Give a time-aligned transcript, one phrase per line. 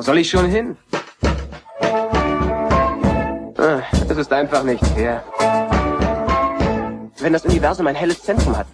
[0.00, 0.78] Wo soll ich schon hin?
[3.58, 5.22] Ah, Es ist einfach nicht fair.
[7.18, 8.66] Wenn das Universum ein helles Zentrum hat,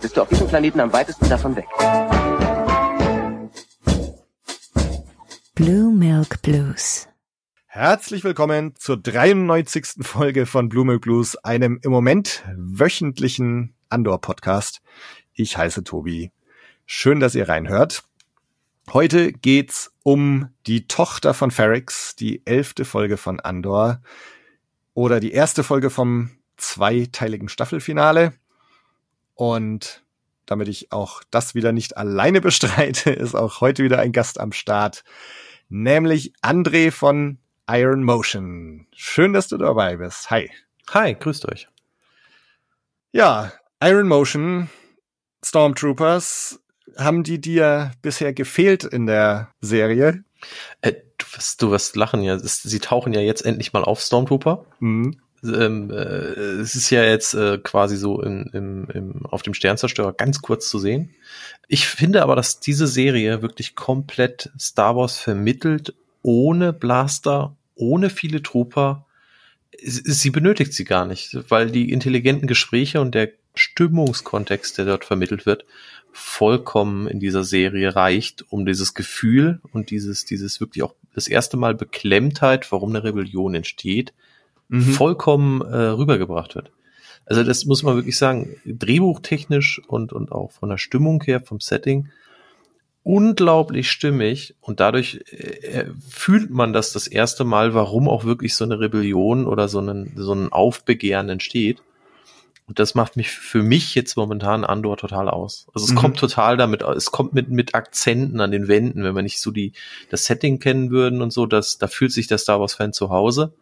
[0.00, 1.66] bist du auf diesem Planeten am weitesten davon weg.
[5.54, 7.06] Blue Milk Blues.
[7.66, 10.04] Herzlich willkommen zur 93.
[10.04, 14.80] Folge von Blue Milk Blues, einem im Moment wöchentlichen Andor-Podcast.
[15.34, 16.32] Ich heiße Tobi.
[16.84, 18.02] Schön, dass ihr reinhört.
[18.92, 24.02] Heute geht's um die Tochter von Ferrix, die elfte Folge von Andor
[24.94, 28.32] oder die erste Folge vom zweiteiligen Staffelfinale.
[29.34, 30.02] Und
[30.44, 34.50] damit ich auch das wieder nicht alleine bestreite, ist auch heute wieder ein Gast am
[34.50, 35.04] Start,
[35.68, 37.38] nämlich André von
[37.70, 38.88] Iron Motion.
[38.96, 40.32] Schön, dass du dabei bist.
[40.32, 40.50] Hi.
[40.90, 41.68] Hi, grüßt euch.
[43.12, 44.68] Ja, Iron Motion,
[45.44, 46.60] Stormtroopers,
[46.96, 50.24] haben die dir bisher gefehlt in der Serie?
[50.80, 52.38] Äh, du, wirst, du wirst lachen, ja.
[52.38, 54.64] Sie tauchen ja jetzt endlich mal auf, Stormtrooper.
[54.80, 55.20] Mhm.
[55.42, 60.12] Ähm, äh, es ist ja jetzt äh, quasi so in, im, im, auf dem Sternzerstörer
[60.12, 61.14] ganz kurz zu sehen.
[61.66, 68.42] Ich finde aber, dass diese Serie wirklich komplett Star Wars vermittelt, ohne Blaster, ohne viele
[68.42, 69.06] Trooper.
[69.82, 75.46] Sie benötigt sie gar nicht, weil die intelligenten Gespräche und der Stimmungskontext, der dort vermittelt
[75.46, 75.64] wird,
[76.12, 81.56] vollkommen in dieser Serie reicht, um dieses Gefühl und dieses, dieses wirklich auch das erste
[81.56, 84.12] Mal Beklemmtheit, warum eine Rebellion entsteht,
[84.70, 84.82] Mhm.
[84.82, 86.70] vollkommen äh, rübergebracht wird.
[87.26, 91.58] Also das muss man wirklich sagen, drehbuchtechnisch und, und auch von der Stimmung her, vom
[91.60, 92.08] Setting,
[93.02, 98.64] unglaublich stimmig und dadurch äh, fühlt man das das erste Mal, warum auch wirklich so
[98.64, 101.82] eine Rebellion oder so ein, so ein Aufbegehren entsteht.
[102.70, 105.66] Und das macht mich für mich jetzt momentan Andor total aus.
[105.74, 105.96] Also es Mhm.
[105.96, 109.50] kommt total damit, es kommt mit, mit Akzenten an den Wänden, wenn wir nicht so
[109.50, 109.72] die,
[110.08, 113.10] das Setting kennen würden und so, das, da fühlt sich der Star Wars Fan zu
[113.10, 113.52] Hause.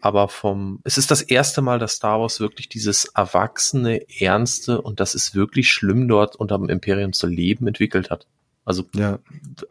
[0.00, 4.98] Aber vom, es ist das erste Mal, dass Star Wars wirklich dieses erwachsene, ernste und
[4.98, 8.26] das ist wirklich schlimm dort unter dem Imperium zu leben entwickelt hat.
[8.64, 9.20] Also Ja.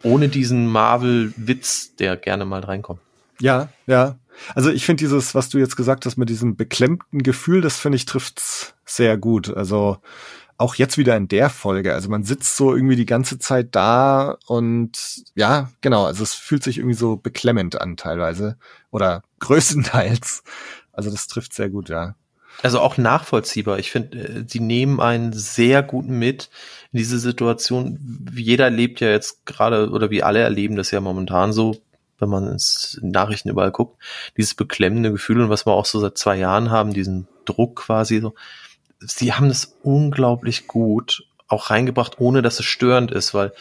[0.03, 3.01] ohne diesen Marvel-Witz, der gerne mal reinkommt.
[3.41, 4.15] Ja, ja.
[4.55, 7.95] Also ich finde dieses, was du jetzt gesagt hast, mit diesem beklemmten Gefühl, das finde
[7.95, 9.55] ich trifft's sehr gut.
[9.55, 9.97] Also
[10.57, 11.93] auch jetzt wieder in der Folge.
[11.93, 16.05] Also man sitzt so irgendwie die ganze Zeit da und ja, genau.
[16.05, 18.57] Also es fühlt sich irgendwie so beklemmend an teilweise
[18.91, 20.43] oder größtenteils.
[20.91, 22.15] Also das trifft sehr gut, ja.
[22.63, 23.77] Also auch nachvollziehbar.
[23.77, 26.49] Ich finde, äh, sie nehmen einen sehr gut mit
[26.91, 28.25] in diese Situation.
[28.33, 31.77] Jeder lebt ja jetzt gerade, oder wir alle erleben das ja momentan so,
[32.19, 34.01] wenn man ins Nachrichten überall guckt,
[34.37, 38.19] dieses beklemmende Gefühl und was wir auch so seit zwei Jahren haben, diesen Druck quasi
[38.19, 38.33] so.
[38.99, 43.53] Sie haben das unglaublich gut auch reingebracht, ohne dass es störend ist, weil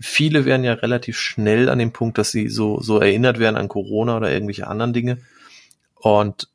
[0.00, 3.68] viele werden ja relativ schnell an dem Punkt, dass sie so, so erinnert werden an
[3.68, 5.18] Corona oder irgendwelche anderen Dinge.
[5.94, 6.48] Und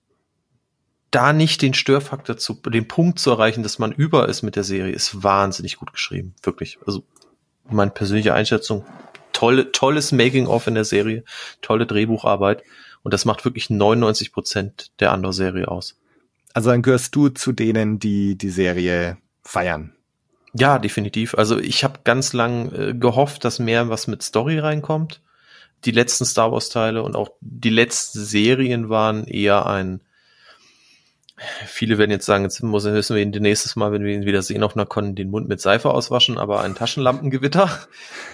[1.11, 4.63] da nicht den Störfaktor zu, den Punkt zu erreichen, dass man über ist mit der
[4.63, 6.35] Serie, ist wahnsinnig gut geschrieben.
[6.43, 6.79] Wirklich.
[6.85, 7.03] Also,
[7.69, 8.85] meine persönliche Einschätzung.
[9.37, 11.23] Tolle, tolles Making-of in der Serie.
[11.61, 12.63] Tolle Drehbucharbeit.
[13.03, 15.95] Und das macht wirklich 99 Prozent der Andor-Serie aus.
[16.55, 19.93] Also dann gehörst du zu denen, die die Serie feiern.
[20.53, 21.35] Ja, definitiv.
[21.35, 25.21] Also ich habe ganz lang äh, gehofft, dass mehr was mit Story reinkommt.
[25.85, 30.01] Die letzten Star Wars Teile und auch die letzten Serien waren eher ein
[31.65, 34.63] Viele werden jetzt sagen, jetzt müssen wir ihn nächstes Mal, wenn wir ihn wieder sehen,
[34.63, 37.69] auf einer Con den Mund mit Seife auswaschen, aber ein Taschenlampengewitter.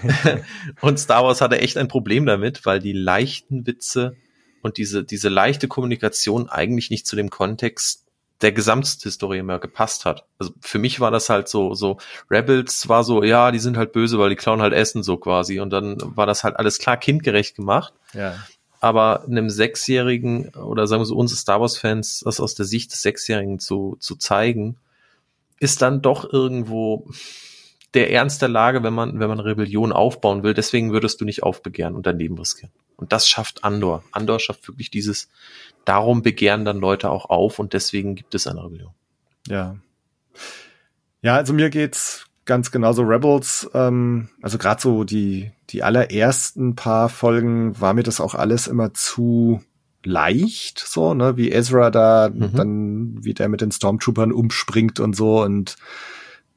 [0.81, 4.16] und Star Wars hatte echt ein Problem damit, weil die leichten Witze
[4.62, 8.03] und diese, diese leichte Kommunikation eigentlich nicht zu dem Kontext
[8.42, 10.25] der Gesamthistorie mehr gepasst hat.
[10.38, 11.97] Also für mich war das halt so, so
[12.30, 15.59] Rebels war so, ja, die sind halt böse, weil die klauen halt Essen so quasi.
[15.59, 17.94] Und dann war das halt alles klar kindgerecht gemacht.
[18.13, 18.36] Ja.
[18.83, 22.91] Aber einem Sechsjährigen oder sagen wir so uns Star Wars Fans, das aus der Sicht
[22.91, 24.75] des Sechsjährigen zu, zu zeigen,
[25.57, 27.07] ist dann doch irgendwo
[27.94, 30.53] der Ernst der Lage, wenn man, wenn man Rebellion aufbauen will.
[30.53, 32.74] Deswegen würdest du nicht aufbegehren und dein Leben riskieren.
[32.97, 34.03] Und das schafft Andor.
[34.12, 35.29] Andor schafft wirklich dieses,
[35.86, 38.91] darum begehren dann Leute auch auf und deswegen gibt es eine Rebellion.
[39.47, 39.77] Ja.
[41.21, 43.04] Ja, also mir geht's ganz genauso.
[43.04, 48.68] Rebels, ähm, also gerade so die, die allerersten paar Folgen war mir das auch alles
[48.68, 49.62] immer zu
[50.06, 52.51] leicht, so, ne, wie Ezra da Mhm.
[52.56, 55.78] dann, wie der mit den Stormtroopern umspringt und so und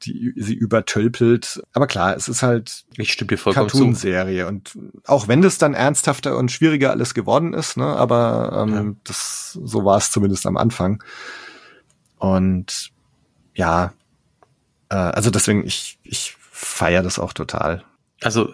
[0.03, 1.63] die sie übertölpelt.
[1.73, 3.77] Aber klar, es ist halt Ich stimme dir vollkommen zu.
[3.77, 4.45] Cartoon-Serie.
[4.47, 8.95] Und auch wenn das dann ernsthafter und schwieriger alles geworden ist, ne, aber ähm, Ja.
[9.05, 11.01] das so war es zumindest am Anfang.
[12.19, 12.91] Und
[13.55, 13.93] ja,
[14.89, 17.83] äh, also deswegen, ich, ich feiere das auch total.
[18.21, 18.51] Also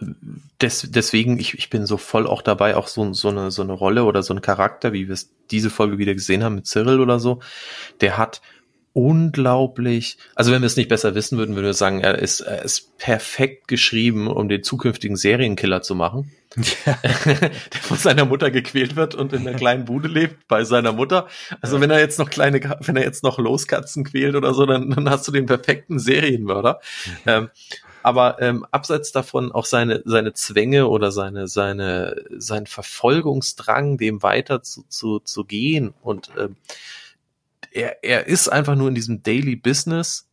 [0.61, 3.73] des, deswegen, ich, ich bin so voll auch dabei, auch so, so, eine, so eine
[3.73, 6.99] Rolle oder so ein Charakter, wie wir es diese Folge wieder gesehen haben mit Cyril
[6.99, 7.39] oder so,
[8.01, 8.41] der hat
[8.93, 12.63] unglaublich, also wenn wir es nicht besser wissen würden, würden wir sagen, er ist, er
[12.63, 16.31] ist perfekt geschrieben, um den zukünftigen Serienkiller zu machen.
[16.85, 16.99] Ja.
[17.25, 17.51] der
[17.81, 21.27] von seiner Mutter gequält wird und in einer kleinen Bude lebt bei seiner Mutter.
[21.61, 21.81] Also ja.
[21.81, 25.09] wenn er jetzt noch kleine, wenn er jetzt noch Loskatzen quält oder so, dann, dann
[25.09, 26.79] hast du den perfekten Serienmörder.
[27.05, 27.11] Mhm.
[27.25, 27.49] Ähm,
[28.03, 34.61] aber ähm, abseits davon auch seine seine Zwänge oder seine seine sein Verfolgungsdrang, dem weiter
[34.61, 36.57] zu zu, zu gehen und ähm,
[37.73, 40.27] er, er ist einfach nur in diesem Daily Business,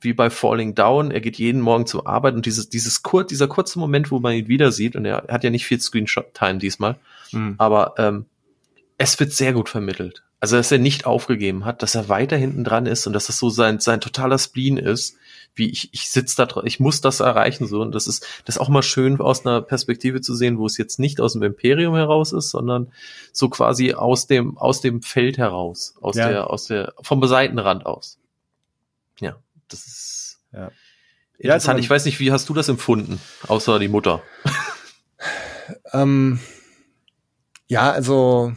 [0.00, 1.10] wie bei Falling Down.
[1.10, 4.34] Er geht jeden Morgen zur Arbeit und dieses, dieses kur dieser kurze Moment, wo man
[4.34, 6.96] ihn wieder sieht, und er hat ja nicht viel Screenshot-Time diesmal,
[7.30, 7.54] mhm.
[7.58, 8.26] aber ähm,
[9.02, 10.22] es wird sehr gut vermittelt.
[10.38, 13.38] Also, dass er nicht aufgegeben hat, dass er weiter hinten dran ist und dass das
[13.38, 15.16] so sein, sein totaler Spleen ist,
[15.56, 17.80] wie ich, ich sitze da dran, ich muss das erreichen, so.
[17.80, 20.78] Und das ist, das ist auch mal schön aus einer Perspektive zu sehen, wo es
[20.78, 22.92] jetzt nicht aus dem Imperium heraus ist, sondern
[23.32, 26.28] so quasi aus dem, aus dem Feld heraus, aus ja.
[26.28, 28.18] der, aus der, vom Seitenrand aus.
[29.18, 29.36] Ja,
[29.68, 30.70] das ist, ja.
[31.38, 31.78] Interessant.
[31.78, 34.22] Ja, ich weiß nicht, wie hast du das empfunden, außer die Mutter?
[35.92, 36.38] ähm,
[37.66, 38.52] ja, also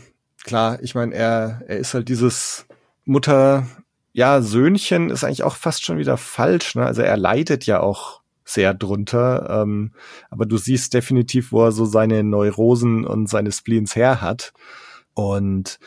[0.46, 2.68] klar, ich meine, er, er ist halt dieses
[3.04, 3.68] Mutter,
[4.14, 6.86] ja, Söhnchen ist eigentlich auch fast schon wieder falsch, ne?
[6.86, 9.92] Also er leidet ja auch sehr drunter, ähm,
[10.30, 14.54] aber du siehst definitiv, wo er so seine Neurosen und seine Spleens her hat.
[15.16, 15.80] Und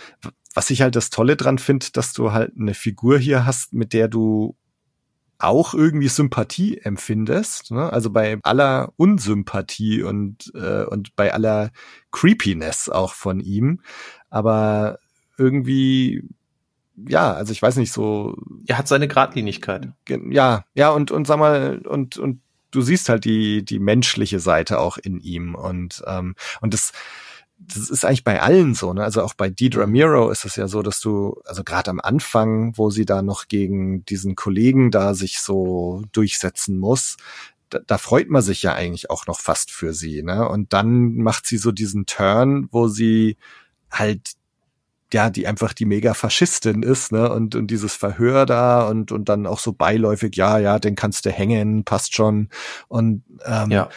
[0.55, 3.93] was ich halt das Tolle dran finde, dass du halt eine Figur hier hast, mit
[3.93, 4.57] der du
[5.39, 7.71] auch irgendwie Sympathie empfindest.
[7.71, 7.93] Ne?
[7.93, 11.71] Also bei aller Unsympathie und, äh, und bei aller
[12.11, 13.81] Creepiness auch von ihm.
[14.31, 14.99] Aber
[15.37, 16.25] irgendwie,
[16.97, 18.37] ja, also ich weiß nicht, so.
[18.67, 19.89] Er hat seine Gradlinigkeit.
[20.09, 22.41] Ja, ja, und, und sag mal, und, und
[22.71, 25.55] du siehst halt die, die menschliche Seite auch in ihm.
[25.55, 26.93] Und, ähm, und das,
[27.59, 29.03] das ist eigentlich bei allen so, ne?
[29.03, 32.77] Also auch bei Deidre Miro ist es ja so, dass du, also gerade am Anfang,
[32.77, 37.17] wo sie da noch gegen diesen Kollegen da sich so durchsetzen muss,
[37.71, 40.49] da, da freut man sich ja eigentlich auch noch fast für sie, ne?
[40.49, 43.37] Und dann macht sie so diesen Turn, wo sie
[43.91, 44.33] halt
[45.11, 49.31] ja, die einfach die mega Faschistin ist, ne, und, und dieses Verhör da und, und
[49.31, 52.51] dann auch so beiläufig, ja, ja, den kannst du hängen, passt schon.
[52.89, 53.89] Und ähm, ja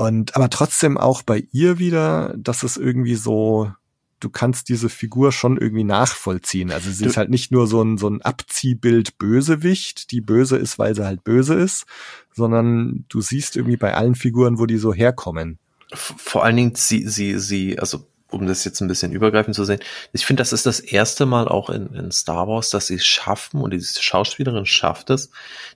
[0.00, 3.70] und aber trotzdem auch bei ihr wieder, dass es irgendwie so,
[4.18, 6.70] du kannst diese Figur schon irgendwie nachvollziehen.
[6.70, 10.56] Also sie du, ist halt nicht nur so ein, so ein Abziehbild Bösewicht, die böse
[10.56, 11.84] ist, weil sie halt böse ist,
[12.32, 15.58] sondern du siehst irgendwie bei allen Figuren, wo die so herkommen.
[15.92, 19.80] Vor allen Dingen sie, sie, sie, also um das jetzt ein bisschen übergreifend zu sehen,
[20.12, 23.06] ich finde, das ist das erste Mal auch in, in Star Wars, dass sie es
[23.06, 25.30] schaffen und diese Schauspielerin schafft es,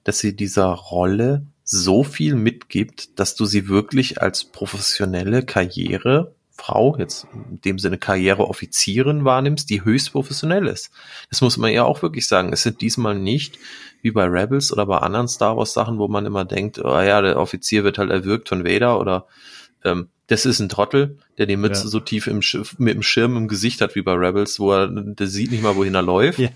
[0.05, 7.27] dass sie dieser Rolle so viel mitgibt, dass du sie wirklich als professionelle Karrierefrau, jetzt
[7.33, 10.91] in dem Sinne Karriereoffizierin wahrnimmst, die höchst professionell ist.
[11.31, 12.53] Das muss man ja auch wirklich sagen.
[12.53, 13.59] Es sind diesmal nicht
[14.03, 17.23] wie bei Rebels oder bei anderen Star Wars Sachen, wo man immer denkt, oh ja,
[17.23, 19.27] der Offizier wird halt erwürgt von Vader oder
[19.85, 21.89] ähm, das ist ein Trottel, der die Mütze ja.
[21.89, 24.89] so tief im Schiff, mit dem Schirm im Gesicht hat wie bei Rebels, wo er,
[24.89, 26.39] der sieht nicht mal, wohin er läuft.
[26.39, 26.49] Ja.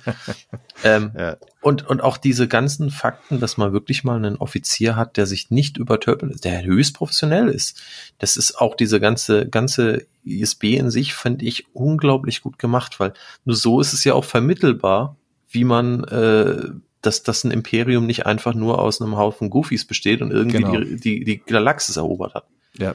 [0.85, 1.37] Ähm, ja.
[1.61, 5.51] Und, und auch diese ganzen Fakten, dass man wirklich mal einen Offizier hat, der sich
[5.51, 7.83] nicht übertölpelt, der höchst professionell ist.
[8.19, 13.13] Das ist auch diese ganze, ganze ISB in sich, fand ich unglaublich gut gemacht, weil
[13.45, 15.17] nur so ist es ja auch vermittelbar,
[15.51, 16.69] wie man, äh,
[17.03, 20.79] dass, dass ein Imperium nicht einfach nur aus einem Haufen Goofies besteht und irgendwie genau.
[20.79, 22.47] die, die, die Galaxis erobert hat.
[22.79, 22.95] Ja.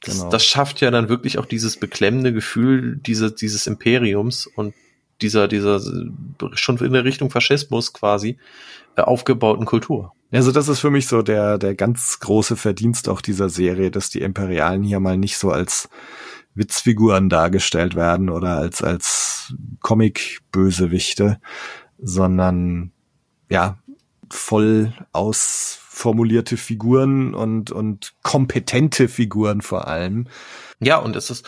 [0.00, 0.22] Genau.
[0.24, 4.74] Das, das schafft ja dann wirklich auch dieses beklemmende Gefühl diese, dieses Imperiums und
[5.20, 5.80] dieser, dieser
[6.54, 8.38] schon in der Richtung Faschismus quasi
[8.96, 10.14] äh, aufgebauten Kultur.
[10.32, 14.10] Also das ist für mich so der, der ganz große Verdienst auch dieser Serie, dass
[14.10, 15.88] die Imperialen hier mal nicht so als
[16.54, 21.40] Witzfiguren dargestellt werden oder als, als Comic-Bösewichte,
[21.98, 22.92] sondern
[23.48, 23.78] ja,
[24.30, 30.28] voll aus formulierte Figuren und, und kompetente Figuren vor allem.
[30.78, 31.44] Ja, und es ist,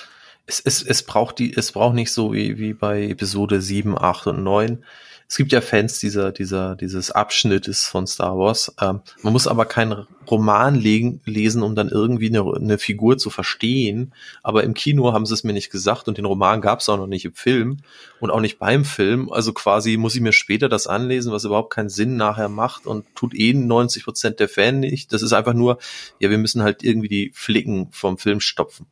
[0.47, 4.27] es, es, es braucht die, es braucht nicht so wie, wie bei Episode 7, 8
[4.27, 4.85] und 9
[5.33, 8.75] es gibt ja Fans dieser, dieser, dieses Abschnittes von Star Wars.
[8.79, 13.31] Ähm, man muss aber keinen Roman legen, lesen, um dann irgendwie eine, eine Figur zu
[13.31, 14.13] verstehen.
[14.43, 16.99] Aber im Kino haben sie es mir nicht gesagt und den Roman gab es auch
[16.99, 17.79] noch nicht im Film
[18.21, 19.33] und auch nicht beim Film.
[19.33, 23.07] Also quasi muss ich mir später das anlesen, was überhaupt keinen Sinn nachher macht und
[23.15, 25.15] tut eh 90 Prozent der Fan nicht.
[25.15, 25.79] Das ist einfach nur,
[26.19, 28.85] ja, wir müssen halt irgendwie die Flicken vom Film stopfen.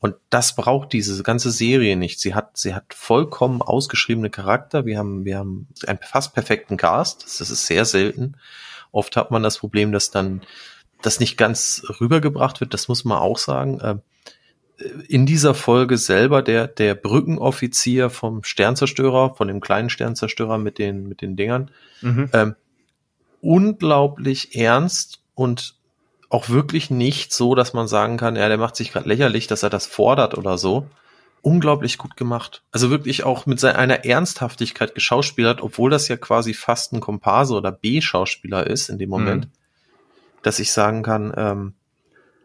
[0.00, 2.20] Und das braucht diese ganze Serie nicht.
[2.20, 4.86] Sie hat, sie hat vollkommen ausgeschriebene Charakter.
[4.86, 7.24] Wir haben, wir haben einen fast perfekten Cast.
[7.24, 8.36] Das ist sehr selten.
[8.92, 10.42] Oft hat man das Problem, dass dann
[11.02, 13.78] das nicht ganz rübergebracht wird, das muss man auch sagen.
[13.82, 14.00] Ähm,
[15.08, 21.08] in dieser Folge selber der, der Brückenoffizier vom Sternzerstörer, von dem kleinen Sternzerstörer mit den,
[21.08, 22.30] mit den Dingern, mhm.
[22.32, 22.54] ähm,
[23.40, 25.77] unglaublich ernst und
[26.28, 29.62] auch wirklich nicht so, dass man sagen kann, ja, der macht sich gerade lächerlich, dass
[29.62, 30.88] er das fordert oder so.
[31.40, 32.62] Unglaublich gut gemacht.
[32.72, 37.72] Also wirklich auch mit seiner Ernsthaftigkeit geschauspielert, obwohl das ja quasi fast ein Komparse oder
[37.72, 39.50] B-Schauspieler ist in dem Moment, mhm.
[40.42, 41.74] dass ich sagen kann, ähm,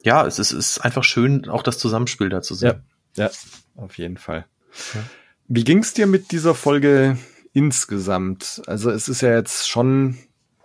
[0.04, 2.84] ja, es ist, ist einfach schön, auch das Zusammenspiel da zu sehen.
[3.16, 3.32] Ja, ja
[3.76, 4.46] auf jeden Fall.
[4.94, 5.04] Ja.
[5.48, 7.18] Wie ging's dir mit dieser Folge
[7.52, 8.62] insgesamt?
[8.68, 10.18] Also es ist ja jetzt schon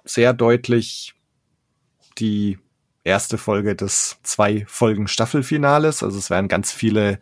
[0.05, 1.15] sehr deutlich
[2.19, 2.59] die
[3.05, 6.03] erste Folge des zwei Folgen Staffelfinales.
[6.03, 7.21] Also es werden ganz viele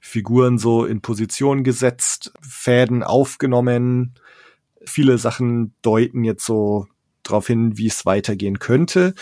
[0.00, 4.14] Figuren so in Position gesetzt, Fäden aufgenommen.
[4.84, 6.86] Viele Sachen deuten jetzt so
[7.22, 9.14] darauf hin, wie es weitergehen könnte.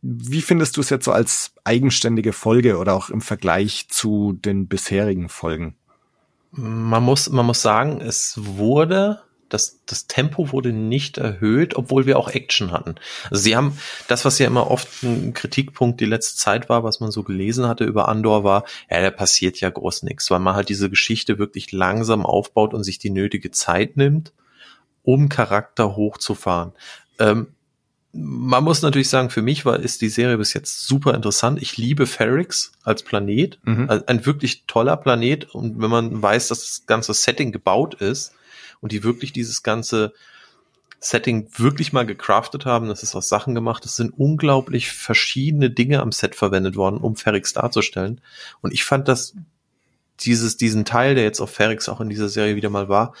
[0.00, 4.68] Wie findest du es jetzt so als eigenständige Folge oder auch im Vergleich zu den
[4.68, 5.76] bisherigen Folgen?
[6.50, 12.18] Man muss, man muss sagen, es wurde das, das Tempo wurde nicht erhöht, obwohl wir
[12.18, 12.96] auch Action hatten.
[13.30, 17.00] Also sie haben das, was ja immer oft ein Kritikpunkt die letzte Zeit war, was
[17.00, 20.54] man so gelesen hatte über Andor, war, ja, da passiert ja groß nichts, weil man
[20.54, 24.32] halt diese Geschichte wirklich langsam aufbaut und sich die nötige Zeit nimmt,
[25.02, 26.72] um Charakter hochzufahren.
[27.18, 27.48] Ähm,
[28.12, 31.60] man muss natürlich sagen, für mich war, ist die Serie bis jetzt super interessant.
[31.60, 33.58] Ich liebe Ferrix als Planet.
[33.64, 33.88] Mhm.
[34.06, 35.54] Ein wirklich toller Planet.
[35.54, 38.32] Und wenn man weiß, dass das ganze Setting gebaut ist
[38.80, 40.12] und die wirklich dieses ganze
[41.00, 46.00] Setting wirklich mal gecraftet haben, das ist aus Sachen gemacht, es sind unglaublich verschiedene Dinge
[46.00, 48.20] am Set verwendet worden, um Ferrix darzustellen.
[48.62, 49.34] Und ich fand das,
[50.20, 53.14] dieses, diesen Teil, der jetzt auf Ferrix auch in dieser Serie wieder mal war,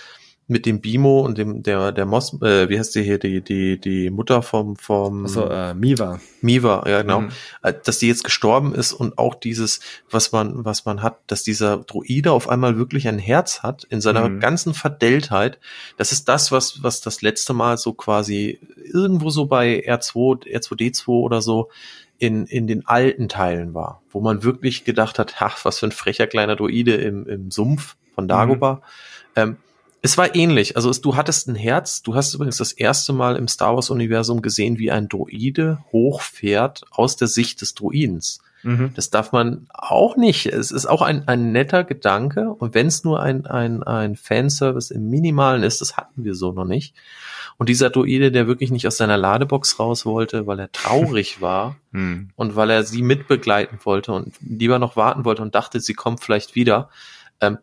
[0.50, 3.78] mit dem Bimo und dem der der Mos äh, wie heißt die hier die die
[3.78, 7.28] die Mutter vom vom also äh, Miva Miva ja genau mhm.
[7.62, 11.42] Äh, dass die jetzt gestorben ist und auch dieses was man was man hat dass
[11.42, 14.40] dieser Droide auf einmal wirklich ein Herz hat in seiner mhm.
[14.40, 15.58] ganzen Verdelltheit
[15.98, 18.58] das ist das was was das letzte Mal so quasi
[18.92, 21.68] irgendwo so bei R2 R2D2 oder so
[22.18, 25.92] in, in den alten Teilen war, wo man wirklich gedacht hat, ach, was für ein
[25.92, 28.74] frecher kleiner Droide im, im Sumpf von Dagobah.
[28.74, 28.80] Mhm.
[29.36, 29.56] Ähm,
[30.00, 30.76] es war ähnlich.
[30.76, 32.02] Also es, du hattest ein Herz.
[32.02, 36.84] Du hast übrigens das erste Mal im Star Wars Universum gesehen, wie ein Droide hochfährt
[36.90, 38.40] aus der Sicht des Druidens.
[38.62, 38.92] Mhm.
[38.94, 40.46] Das darf man auch nicht.
[40.46, 42.50] Es ist auch ein, ein netter Gedanke.
[42.50, 46.52] Und wenn es nur ein, ein, ein Fanservice im Minimalen ist, das hatten wir so
[46.52, 46.94] noch nicht.
[47.56, 51.76] Und dieser Druide, der wirklich nicht aus seiner Ladebox raus wollte, weil er traurig war
[51.90, 52.30] mhm.
[52.36, 56.22] und weil er sie mitbegleiten wollte und lieber noch warten wollte und dachte, sie kommt
[56.22, 56.88] vielleicht wieder.
[57.40, 57.58] Ähm,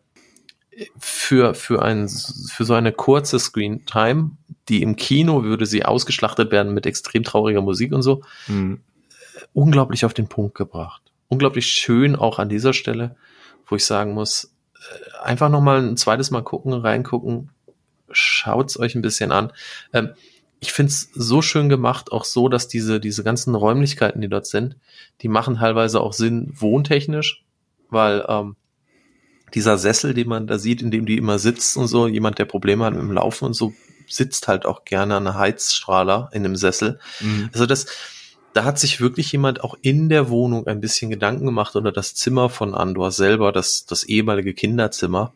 [0.98, 4.32] für, für, ein, für so eine kurze Screen Time,
[4.68, 8.80] die im Kino würde sie ausgeschlachtet werden mit extrem trauriger Musik und so, mhm.
[9.52, 11.02] unglaublich auf den Punkt gebracht.
[11.28, 13.16] Unglaublich schön auch an dieser Stelle,
[13.66, 17.50] wo ich sagen muss, äh, einfach nochmal ein zweites Mal gucken, reingucken,
[18.10, 19.52] schaut's euch ein bisschen an.
[19.92, 20.10] Ähm,
[20.60, 24.76] ich find's so schön gemacht, auch so, dass diese, diese ganzen Räumlichkeiten, die dort sind,
[25.20, 27.44] die machen teilweise auch Sinn wohntechnisch,
[27.90, 28.56] weil ähm,
[29.54, 32.44] dieser Sessel, den man da sieht, in dem die immer sitzt und so, jemand, der
[32.44, 33.72] Probleme hat mit dem Laufen und so,
[34.08, 36.98] sitzt halt auch gerne an einer Heizstrahler in einem Sessel.
[37.20, 37.50] Mhm.
[37.52, 37.86] Also das,
[38.52, 42.14] da hat sich wirklich jemand auch in der Wohnung ein bisschen Gedanken gemacht oder das
[42.14, 45.32] Zimmer von Andor selber, das, das ehemalige Kinderzimmer,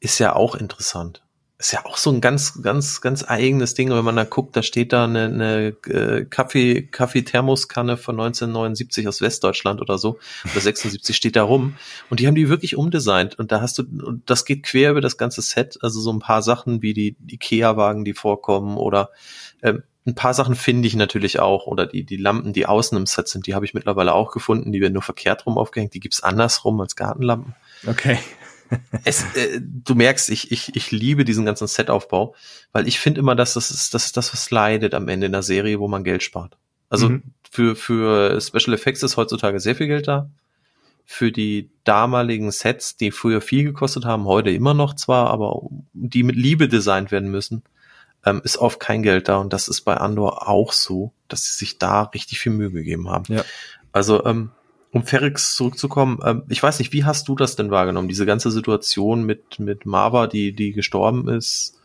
[0.00, 1.22] ist ja auch interessant
[1.60, 3.90] ist ja auch so ein ganz, ganz, ganz eigenes Ding.
[3.90, 9.20] Wenn man da guckt, da steht da eine, eine äh, Kaffee, Kaffee-Thermoskanne von 1979 aus
[9.20, 11.74] Westdeutschland oder so, oder 76 steht da rum.
[12.10, 13.36] Und die haben die wirklich umdesignt.
[13.40, 15.78] Und da hast du, und das geht quer über das ganze Set.
[15.82, 19.10] Also so ein paar Sachen wie die Ikea-Wagen, die vorkommen oder
[19.60, 23.04] ähm, ein paar Sachen finde ich natürlich auch oder die, die Lampen, die außen im
[23.04, 24.70] Set sind, die habe ich mittlerweile auch gefunden.
[24.70, 25.92] Die werden nur verkehrt rum aufgehängt.
[25.92, 27.56] Die gibt's andersrum als Gartenlampen.
[27.84, 28.18] Okay
[29.04, 32.34] es, äh, du merkst, ich, ich, ich liebe diesen ganzen Setaufbau,
[32.72, 35.32] weil ich finde immer, dass das ist, das ist das, was leidet am Ende in
[35.32, 36.56] der Serie, wo man Geld spart.
[36.90, 37.22] Also mhm.
[37.50, 40.30] für, für Special Effects ist heutzutage sehr viel Geld da.
[41.04, 46.22] Für die damaligen Sets, die früher viel gekostet haben, heute immer noch zwar, aber die
[46.22, 47.62] mit Liebe designt werden müssen,
[48.26, 49.38] ähm, ist oft kein Geld da.
[49.38, 53.08] Und das ist bei Andor auch so, dass sie sich da richtig viel Mühe gegeben
[53.08, 53.24] haben.
[53.32, 53.44] Ja.
[53.92, 54.50] Also ähm,
[55.00, 58.50] um Ferrix zurückzukommen, ähm, ich weiß nicht, wie hast du das denn wahrgenommen, diese ganze
[58.50, 61.80] Situation mit, mit Marva, die, die gestorben ist?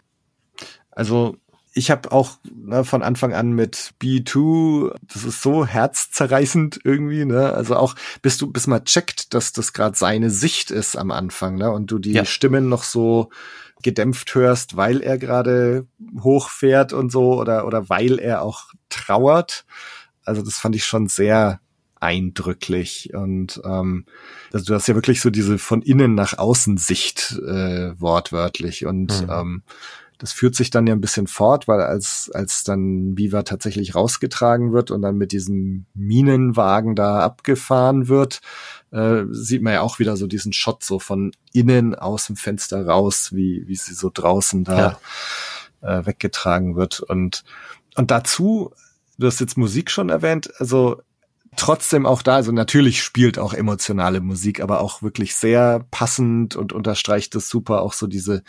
[0.92, 1.38] Also
[1.74, 7.52] ich habe auch ne, von Anfang an mit B2, das ist so herzzerreißend irgendwie, ne?
[7.54, 11.56] Also auch bis du bis mal checkt, dass das gerade seine Sicht ist am Anfang,
[11.56, 11.72] ne?
[11.72, 12.26] Und du die ja.
[12.26, 13.30] Stimmen noch so
[13.82, 15.88] gedämpft hörst, weil er gerade
[16.22, 19.66] hochfährt und so oder oder weil er auch trauert
[20.26, 21.60] also das fand ich schon sehr
[22.04, 24.06] eindrücklich und ähm,
[24.52, 29.24] also du hast ja wirklich so diese von innen nach außen Sicht äh, wortwörtlich und
[29.24, 29.30] mhm.
[29.30, 29.64] ähm,
[30.24, 34.72] das führt sich dann ja ein bisschen fort, weil als, als dann Viva tatsächlich rausgetragen
[34.72, 38.40] wird und dann mit diesem Minenwagen da abgefahren wird,
[38.92, 42.86] äh, sieht man ja auch wieder so diesen Shot so von innen aus dem Fenster
[42.86, 45.00] raus, wie, wie sie so draußen da
[45.82, 46.00] ja.
[46.00, 47.02] äh, weggetragen wird.
[47.02, 47.44] Und,
[47.96, 48.72] und dazu,
[49.18, 51.02] du hast jetzt Musik schon erwähnt, also
[51.56, 56.74] trotzdem auch da, also natürlich spielt auch emotionale Musik, aber auch wirklich sehr passend und
[56.74, 58.44] unterstreicht es super auch so diese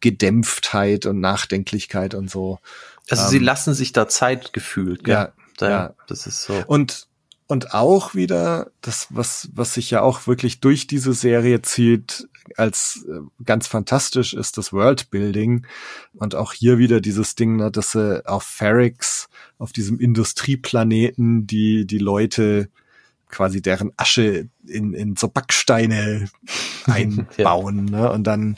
[0.00, 2.58] Gedämpftheit und Nachdenklichkeit und so.
[3.08, 5.14] Also ähm, sie lassen sich da Zeit gefühlt, gell?
[5.14, 6.62] Ja, da, ja, das ist so.
[6.66, 7.06] Und
[7.46, 13.06] und auch wieder das, was was sich ja auch wirklich durch diese Serie zieht, als
[13.08, 15.66] äh, ganz fantastisch ist das Worldbuilding
[16.14, 19.28] und auch hier wieder dieses Ding, ne, dass sie auf Ferrix,
[19.58, 22.70] auf diesem Industrieplaneten, die die Leute
[23.28, 26.28] quasi deren Asche in, in so Backsteine
[26.86, 28.00] einbauen, ja.
[28.00, 28.12] ne?
[28.12, 28.56] Und dann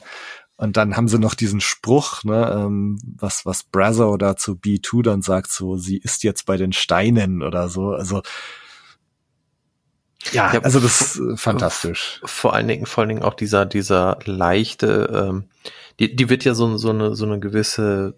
[0.55, 5.01] und dann haben sie noch diesen Spruch, ne, ähm, was, was Brazo da zu B2
[5.01, 7.89] dann sagt, so, sie ist jetzt bei den Steinen oder so.
[7.89, 8.21] Also
[10.31, 12.21] ja, also das ist fantastisch.
[12.23, 15.45] Vor allen Dingen, vor allen Dingen auch dieser, dieser leichte, ähm,
[15.99, 18.15] die, die wird ja so, so eine, so eine gewisse,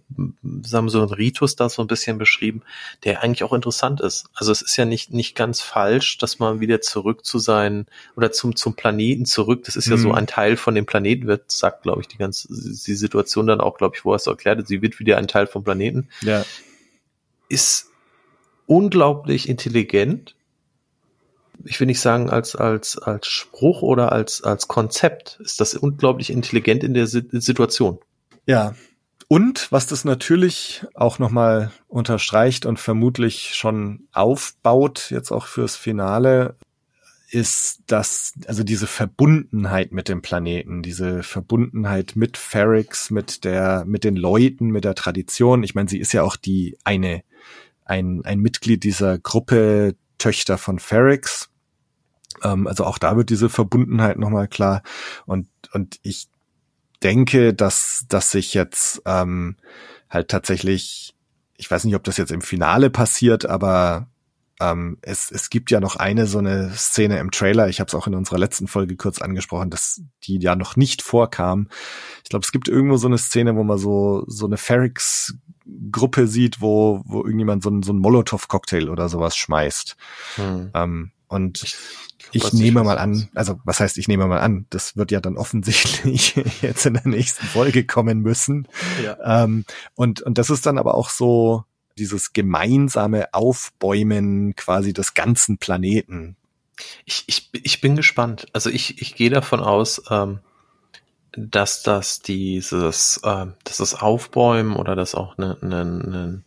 [0.63, 2.61] sagen wir so ein Ritus da so ein bisschen beschrieben,
[3.03, 4.27] der eigentlich auch interessant ist.
[4.33, 8.31] Also es ist ja nicht, nicht ganz falsch, dass man wieder zurück zu sein oder
[8.31, 10.01] zum, zum Planeten zurück, das ist ja mhm.
[10.01, 13.59] so ein Teil von dem Planeten wird, sagt, glaube ich, die ganze, die Situation dann
[13.59, 16.07] auch, glaube ich, wo er es erklärt, sie wird wieder ein Teil vom Planeten.
[16.21, 16.45] Ja.
[17.49, 17.91] Ist
[18.67, 20.34] unglaublich intelligent
[21.65, 26.29] ich will nicht sagen als, als, als Spruch oder als, als Konzept, ist das unglaublich
[26.29, 27.99] intelligent in der Situation.
[28.45, 28.75] Ja.
[29.27, 36.55] Und was das natürlich auch nochmal unterstreicht und vermutlich schon aufbaut, jetzt auch fürs Finale,
[37.31, 44.03] ist dass also diese Verbundenheit mit dem Planeten, diese Verbundenheit mit Ferrix, mit der, mit
[44.03, 45.63] den Leuten, mit der Tradition.
[45.63, 47.23] Ich meine, sie ist ja auch die eine,
[47.83, 51.49] ein, ein Mitglied dieser Gruppe Töchter von Ferrix.
[52.43, 54.81] Ähm, also auch da wird diese Verbundenheit nochmal klar.
[55.25, 56.27] Und, und ich
[57.03, 59.57] denke, dass, dass sich jetzt ähm,
[60.09, 61.15] halt tatsächlich,
[61.57, 64.07] ich weiß nicht, ob das jetzt im Finale passiert, aber
[64.59, 67.95] ähm, es, es gibt ja noch eine so eine Szene im Trailer, ich habe es
[67.95, 71.67] auch in unserer letzten Folge kurz angesprochen, dass die ja noch nicht vorkam.
[72.23, 75.35] Ich glaube, es gibt irgendwo so eine Szene, wo man so so eine Ferrix
[75.91, 79.97] Gruppe sieht, wo wo irgendjemand so ein so ein Molotow Cocktail oder sowas schmeißt.
[80.35, 80.71] Hm.
[80.73, 81.75] Ähm, und ich,
[82.31, 85.37] ich nehme mal an, also was heißt, ich nehme mal an, das wird ja dann
[85.37, 88.67] offensichtlich jetzt in der nächsten Folge kommen müssen.
[89.03, 89.43] Ja.
[89.43, 91.63] Ähm, und, und das ist dann aber auch so
[91.97, 96.35] dieses gemeinsame Aufbäumen quasi des ganzen Planeten.
[97.05, 98.47] Ich, ich, ich bin gespannt.
[98.53, 100.39] Also ich, ich gehe davon aus, ähm,
[101.31, 106.43] dass das dieses, äh, dass das Aufbäumen oder dass auch ne, ne, ne,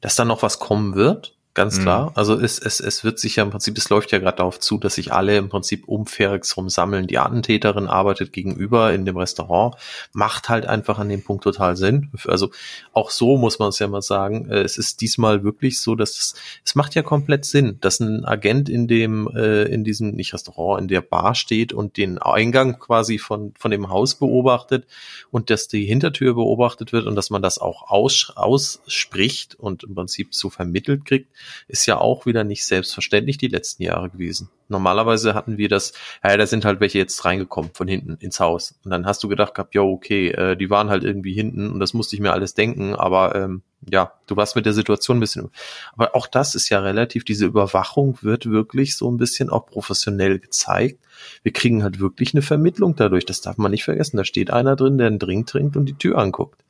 [0.00, 1.82] dass da noch was kommen wird ganz mhm.
[1.82, 2.12] klar.
[2.14, 4.78] Also es, es, es wird sich ja im Prinzip, es läuft ja gerade darauf zu,
[4.78, 7.08] dass sich alle im Prinzip um Ferix rum sammeln.
[7.08, 9.74] Die Attentäterin arbeitet gegenüber in dem Restaurant,
[10.12, 12.12] macht halt einfach an dem Punkt total Sinn.
[12.26, 12.52] Also
[12.92, 14.48] auch so muss man es ja mal sagen.
[14.48, 18.24] Äh, es ist diesmal wirklich so, dass es, es macht ja komplett Sinn, dass ein
[18.24, 22.78] Agent in dem, äh, in diesem, nicht Restaurant, in der Bar steht und den Eingang
[22.78, 24.86] quasi von, von dem Haus beobachtet
[25.32, 29.96] und dass die Hintertür beobachtet wird und dass man das auch aus, ausspricht und im
[29.96, 31.32] Prinzip so vermittelt kriegt
[31.66, 34.50] ist ja auch wieder nicht selbstverständlich die letzten Jahre gewesen.
[34.68, 38.78] Normalerweise hatten wir das, ja, da sind halt welche jetzt reingekommen von hinten ins Haus.
[38.84, 41.80] Und dann hast du gedacht gehabt, ja, okay, äh, die waren halt irgendwie hinten und
[41.80, 45.20] das musste ich mir alles denken, aber ähm, ja, du warst mit der Situation ein
[45.20, 45.50] bisschen.
[45.94, 50.38] Aber auch das ist ja relativ, diese Überwachung wird wirklich so ein bisschen auch professionell
[50.38, 50.98] gezeigt.
[51.42, 53.24] Wir kriegen halt wirklich eine Vermittlung dadurch.
[53.24, 54.16] Das darf man nicht vergessen.
[54.16, 56.60] Da steht einer drin, der einen Drink trinkt und die Tür anguckt.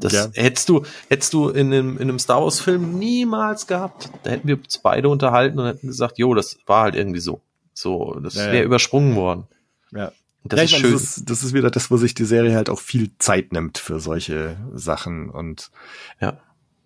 [0.00, 0.28] Das ja.
[0.34, 4.10] hättest du, hättest du in einem, in einem Star Wars Film niemals gehabt.
[4.22, 7.40] Da hätten wir uns beide unterhalten und hätten gesagt, jo, das war halt irgendwie so.
[7.72, 8.62] So, das ja, wäre ja.
[8.64, 9.44] übersprungen worden.
[9.92, 10.12] Ja.
[10.44, 10.92] Das ist schön.
[10.92, 13.78] Das ist, das ist wieder das, wo sich die Serie halt auch viel Zeit nimmt
[13.78, 15.70] für solche Sachen und
[16.20, 16.38] ja.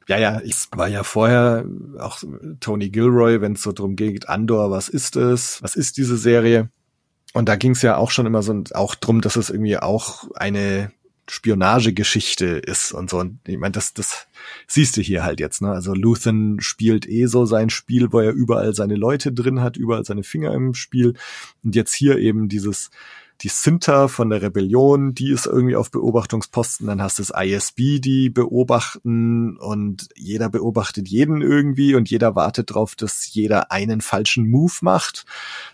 [0.06, 1.66] Ja, ja, ich war ja vorher
[1.98, 2.22] auch
[2.61, 5.62] Tony Gilroy, wenn es so drum geht, Andor, was ist es?
[5.62, 6.70] Was ist diese Serie?
[7.34, 10.24] Und da ging es ja auch schon immer so auch drum, dass es irgendwie auch
[10.34, 10.90] eine
[11.31, 13.19] Spionagegeschichte ist und so.
[13.19, 14.27] Und ich meine, das, das
[14.67, 15.62] siehst du hier halt jetzt.
[15.62, 15.71] Ne?
[15.71, 20.05] Also Luthen spielt eh so sein Spiel, wo er überall seine Leute drin hat, überall
[20.05, 21.14] seine Finger im Spiel.
[21.62, 22.91] Und jetzt hier eben dieses
[23.42, 28.01] die Sinter von der Rebellion, die ist irgendwie auf Beobachtungsposten, dann hast du das ISB,
[28.01, 34.48] die beobachten und jeder beobachtet jeden irgendwie und jeder wartet drauf, dass jeder einen falschen
[34.51, 35.24] Move macht.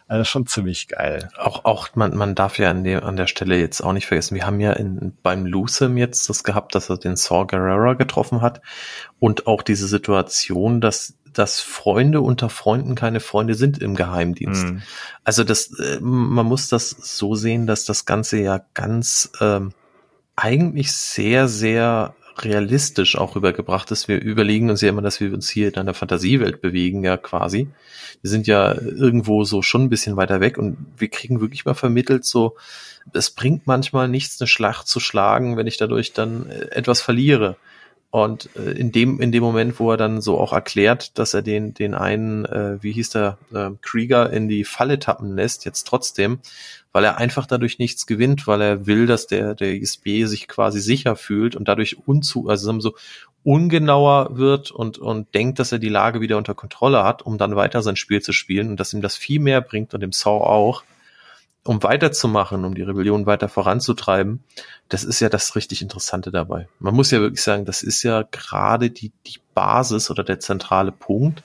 [0.07, 1.31] Also schon ziemlich geil.
[1.38, 4.35] Auch, auch man, man darf ja an, der an der Stelle jetzt auch nicht vergessen,
[4.35, 8.42] wir haben ja in, beim Lucem jetzt das gehabt, dass er den Saw Gerrera getroffen
[8.42, 8.61] hat
[9.18, 14.66] und auch diese Situation, dass dass Freunde unter Freunden keine Freunde sind im Geheimdienst.
[14.66, 14.83] Mhm.
[15.25, 19.73] Also das, äh, man muss das so sehen, dass das Ganze ja ganz ähm,
[20.37, 24.09] eigentlich sehr, sehr realistisch auch rübergebracht ist.
[24.09, 27.68] Wir überlegen uns ja immer, dass wir uns hier in einer Fantasiewelt bewegen, ja quasi.
[28.23, 31.75] Wir sind ja irgendwo so schon ein bisschen weiter weg und wir kriegen wirklich mal
[31.75, 32.57] vermittelt so,
[33.12, 37.57] es bringt manchmal nichts, eine Schlacht zu schlagen, wenn ich dadurch dann äh, etwas verliere.
[38.14, 41.42] Und äh, in dem in dem Moment, wo er dann so auch erklärt, dass er
[41.42, 45.83] den den einen, äh, wie hieß der, äh, Krieger in die Falle tappen lässt, jetzt
[45.88, 46.38] trotzdem,
[46.92, 50.79] weil er einfach dadurch nichts gewinnt, weil er will, dass der der ISB sich quasi
[50.79, 52.94] sicher fühlt und dadurch unzu, also so
[53.42, 57.57] ungenauer wird und und denkt, dass er die Lage wieder unter Kontrolle hat, um dann
[57.57, 60.44] weiter sein Spiel zu spielen und dass ihm das viel mehr bringt und dem Saw
[60.44, 60.85] auch
[61.64, 64.44] um weiterzumachen, um die Rebellion weiter voranzutreiben,
[64.88, 66.68] das ist ja das richtig Interessante dabei.
[66.79, 70.92] Man muss ja wirklich sagen, das ist ja gerade die, die Basis oder der zentrale
[70.92, 71.42] Punkt,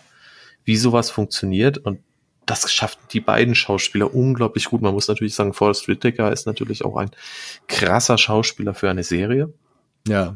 [0.65, 1.99] wie sowas funktioniert und
[2.45, 4.81] das schaffen die beiden Schauspieler unglaublich gut.
[4.81, 7.11] Man muss natürlich sagen, Forrest Whitaker ist natürlich auch ein
[7.67, 9.53] krasser Schauspieler für eine Serie.
[10.07, 10.35] Ja.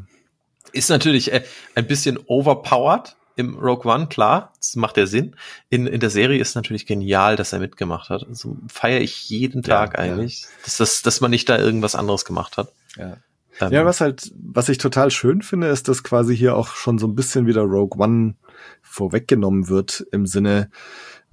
[0.72, 1.44] Ist natürlich äh,
[1.74, 5.36] ein bisschen overpowered, im Rogue One, klar, das macht ja Sinn.
[5.68, 8.26] In, in der Serie ist natürlich genial, dass er mitgemacht hat.
[8.28, 10.48] Also feiere ich jeden Tag ja, eigentlich, ja.
[10.64, 12.72] Dass, dass, dass man nicht da irgendwas anderes gemacht hat.
[12.96, 13.16] Ja.
[13.60, 16.98] Ähm, ja, was halt, was ich total schön finde, ist, dass quasi hier auch schon
[16.98, 18.34] so ein bisschen wieder Rogue One
[18.82, 20.70] vorweggenommen wird im Sinne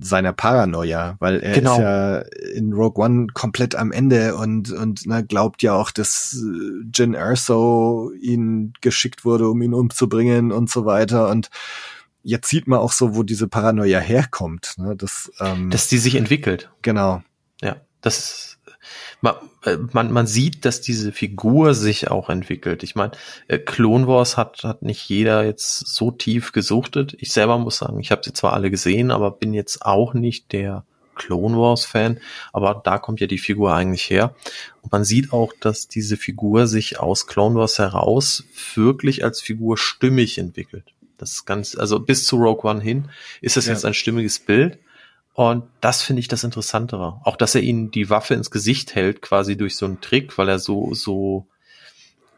[0.03, 1.73] seiner Paranoia, weil er genau.
[1.73, 2.17] ist ja
[2.53, 7.13] in Rogue One komplett am Ende und und na, glaubt ja auch, dass äh, Jin
[7.13, 11.49] Erso ihn geschickt wurde, um ihn umzubringen und so weiter und
[12.23, 14.75] jetzt sieht man auch so, wo diese Paranoia herkommt.
[14.77, 14.95] Ne?
[14.95, 16.69] Das, ähm, dass die sich entwickelt.
[16.81, 17.23] Genau.
[17.61, 18.50] Ja, das ist,
[19.21, 22.83] man, äh, man, man sieht, dass diese Figur sich auch entwickelt.
[22.83, 23.11] Ich meine,
[23.47, 27.15] äh, Clone Wars hat, hat nicht jeder jetzt so tief gesuchtet.
[27.19, 30.51] Ich selber muss sagen, ich habe sie zwar alle gesehen, aber bin jetzt auch nicht
[30.51, 32.19] der Clone Wars Fan,
[32.53, 34.33] aber da kommt ja die Figur eigentlich her.
[34.81, 38.43] Und man sieht auch, dass diese Figur sich aus Clone Wars heraus
[38.75, 40.85] wirklich als Figur stimmig entwickelt.
[41.17, 43.09] Das ist ganz, also bis zu Rogue One hin
[43.41, 43.73] ist es ja.
[43.73, 44.79] jetzt ein stimmiges Bild.
[45.33, 47.21] Und das finde ich das Interessantere.
[47.23, 50.49] Auch, dass er ihnen die Waffe ins Gesicht hält, quasi durch so einen Trick, weil
[50.49, 51.47] er so, so,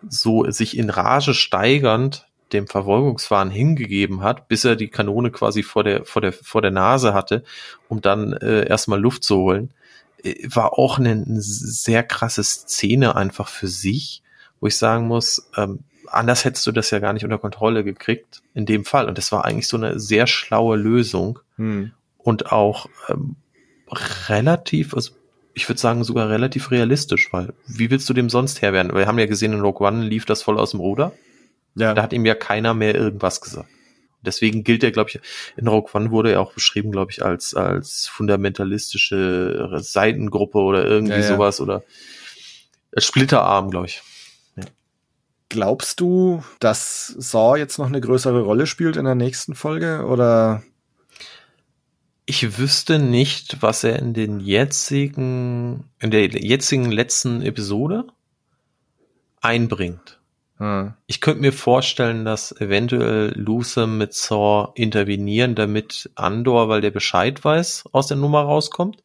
[0.07, 5.83] so sich in Rage steigernd dem Verfolgungswahn hingegeben hat, bis er die Kanone quasi vor
[5.83, 7.43] der, vor der, vor der Nase hatte,
[7.89, 9.73] um dann äh, erstmal Luft zu holen,
[10.23, 14.21] äh, war auch eine, eine sehr krasse Szene einfach für sich,
[14.59, 18.43] wo ich sagen muss, ähm, anders hättest du das ja gar nicht unter Kontrolle gekriegt
[18.53, 19.07] in dem Fall.
[19.07, 21.91] Und das war eigentlich so eine sehr schlaue Lösung hm.
[22.23, 23.35] Und auch ähm,
[24.27, 25.11] relativ, also
[25.53, 28.95] ich würde sagen sogar relativ realistisch, weil wie willst du dem sonst Herr werden?
[28.95, 31.13] Wir haben ja gesehen, in Rogue One lief das voll aus dem Ruder.
[31.75, 31.93] Ja.
[31.93, 33.69] Da hat ihm ja keiner mehr irgendwas gesagt.
[34.21, 35.19] Deswegen gilt er, glaube ich,
[35.57, 41.15] in Rogue One wurde er auch beschrieben, glaube ich, als, als fundamentalistische Seitengruppe oder irgendwie
[41.15, 41.27] ja, ja.
[41.27, 41.83] sowas oder
[42.97, 44.01] Splitterarm, glaube ich.
[45.49, 50.63] Glaubst du, dass Saw jetzt noch eine größere Rolle spielt in der nächsten Folge oder?
[52.25, 58.07] Ich wüsste nicht, was er in den jetzigen, in der jetzigen letzten Episode
[59.41, 60.19] einbringt.
[60.57, 60.93] Hm.
[61.05, 67.43] Ich könnte mir vorstellen, dass eventuell Lucem mit Saw intervenieren, damit Andor, weil der Bescheid
[67.43, 69.03] weiß, aus der Nummer rauskommt.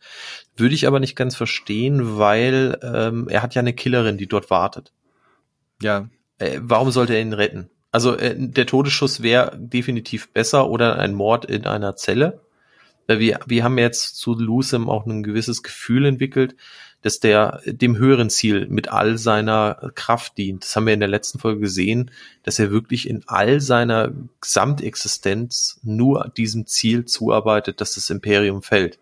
[0.56, 4.50] Würde ich aber nicht ganz verstehen, weil ähm, er hat ja eine Killerin, die dort
[4.50, 4.92] wartet.
[5.82, 7.70] Ja äh, warum sollte er ihn retten?
[7.90, 12.40] Also äh, der Todesschuss wäre definitiv besser oder ein Mord in einer Zelle.
[13.08, 16.54] Wir, wir haben jetzt zu Lucem auch ein gewisses Gefühl entwickelt,
[17.00, 20.64] dass der dem höheren Ziel mit all seiner Kraft dient.
[20.64, 22.10] Das haben wir in der letzten Folge gesehen,
[22.42, 28.98] dass er wirklich in all seiner Gesamtexistenz nur diesem Ziel zuarbeitet, dass das Imperium fällt.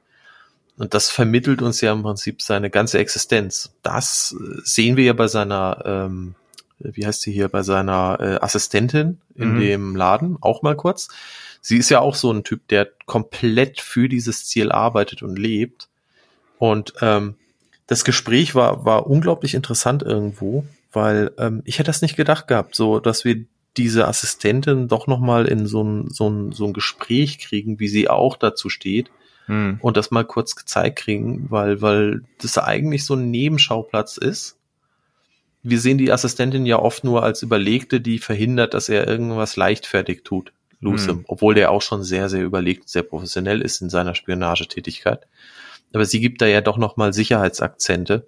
[0.77, 3.73] Und das vermittelt uns ja im Prinzip seine ganze Existenz.
[3.83, 6.35] Das sehen wir ja bei seiner ähm,
[6.79, 9.61] wie heißt sie hier, bei seiner äh, Assistentin in mhm.
[9.61, 11.09] dem Laden, auch mal kurz.
[11.67, 15.89] Sie ist ja auch so ein Typ, der komplett für dieses Ziel arbeitet und lebt.
[16.59, 17.35] Und ähm,
[17.89, 22.77] das Gespräch war, war unglaublich interessant irgendwo, weil ähm, ich hätte das nicht gedacht gehabt,
[22.77, 27.41] so dass wir diese Assistentin doch nochmal in so ein, so, ein, so ein Gespräch
[27.41, 29.11] kriegen, wie sie auch dazu steht,
[29.47, 29.79] Hm.
[29.81, 34.57] und das mal kurz gezeigt kriegen, weil, weil das eigentlich so ein Nebenschauplatz ist.
[35.65, 40.23] Wir sehen die Assistentin ja oft nur als Überlegte, die verhindert, dass er irgendwas leichtfertig
[40.23, 41.25] tut, Lucem, Hm.
[41.29, 45.27] obwohl der auch schon sehr, sehr überlegt, sehr professionell ist in seiner Spionagetätigkeit.
[45.93, 48.27] Aber sie gibt da ja doch nochmal Sicherheitsakzente.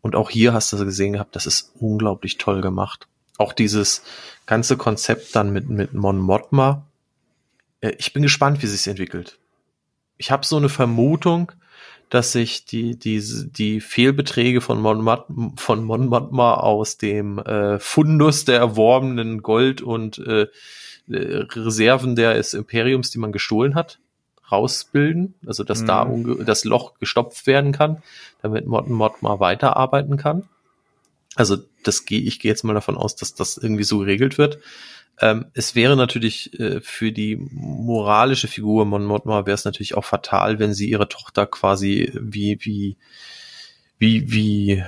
[0.00, 3.06] Und auch hier hast du gesehen gehabt, das ist unglaublich toll gemacht.
[3.38, 4.02] Auch dieses
[4.46, 6.86] ganze Konzept dann mit, mit Mon Mothma.
[7.80, 9.38] Äh, Ich bin gespannt, wie sich's entwickelt.
[10.16, 11.52] Ich habe so eine Vermutung,
[12.10, 15.26] dass sich die, die, die Fehlbeträge von Mon, Mat-
[15.56, 20.46] von Mon Mothma aus dem äh, Fundus der erworbenen Gold- und äh,
[21.08, 23.98] Reserven des Imperiums, die man gestohlen hat,
[24.50, 25.34] rausbilden.
[25.46, 26.26] Also dass da Mhm.
[26.26, 28.02] unge- das Loch gestopft werden kann,
[28.42, 30.48] damit Mon Mothma weiterarbeiten kann.
[31.34, 34.58] Also das gehe ich gehe jetzt mal davon aus, dass das irgendwie so geregelt wird.
[35.20, 40.04] Ähm, es wäre natürlich äh, für die moralische Figur Mon Mothma wäre es natürlich auch
[40.04, 42.96] fatal, wenn sie ihre Tochter quasi wie wie
[43.98, 44.84] wie wie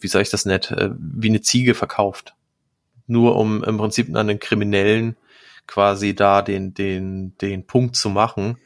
[0.00, 2.34] wie sage ich das nett äh, wie eine Ziege verkauft,
[3.06, 5.16] nur um im Prinzip an den Kriminellen
[5.66, 8.58] quasi da den den den Punkt zu machen.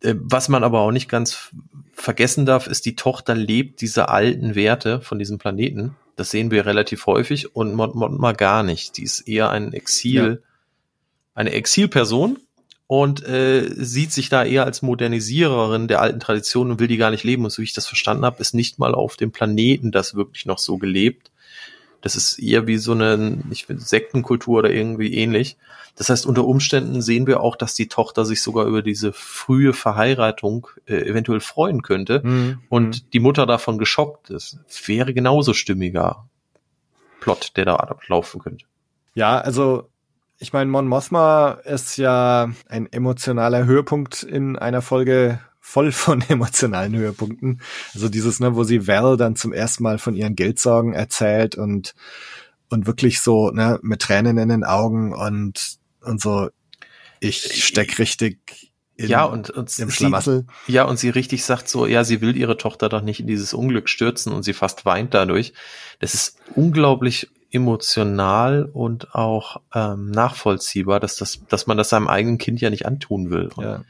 [0.00, 1.50] Äh, Was man aber auch nicht ganz
[1.92, 5.96] vergessen darf, ist, die Tochter lebt diese alten Werte von diesem Planeten.
[6.16, 8.96] Das sehen wir relativ häufig und Mon Mothma gar nicht.
[8.96, 10.42] Die ist eher ein Exil,
[11.34, 12.38] eine Exilperson
[12.86, 17.10] und äh, sieht sich da eher als Modernisiererin der alten Traditionen und will die gar
[17.10, 17.44] nicht leben.
[17.44, 20.44] Und so wie ich das verstanden habe, ist nicht mal auf dem Planeten das wirklich
[20.44, 21.29] noch so gelebt.
[22.00, 25.56] Das ist eher wie so eine, ich finde, Sektenkultur oder irgendwie ähnlich.
[25.96, 29.72] Das heißt, unter Umständen sehen wir auch, dass die Tochter sich sogar über diese frühe
[29.72, 32.60] Verheiratung äh, eventuell freuen könnte Hm.
[32.68, 34.58] und die Mutter davon geschockt ist.
[34.86, 36.26] Wäre genauso stimmiger
[37.20, 38.64] Plot, der da ablaufen könnte.
[39.14, 39.88] Ja, also
[40.38, 46.96] ich meine, Mon Mothma ist ja ein emotionaler Höhepunkt in einer Folge voll von emotionalen
[46.96, 47.60] Höhepunkten.
[47.94, 51.94] Also dieses, ne, wo sie Val dann zum ersten Mal von ihren Geldsorgen erzählt und
[52.68, 56.48] und wirklich so, ne, mit Tränen in den Augen und und so,
[57.20, 60.46] ich steck richtig in, ja, und, und im sie, Schlamassel.
[60.66, 63.54] ja, und sie richtig sagt so, ja, sie will ihre Tochter doch nicht in dieses
[63.54, 65.54] Unglück stürzen und sie fast weint dadurch.
[66.00, 72.38] Das ist unglaublich emotional und auch ähm, nachvollziehbar, dass das, dass man das seinem eigenen
[72.38, 73.48] Kind ja nicht antun will.
[73.54, 73.84] Und Ja.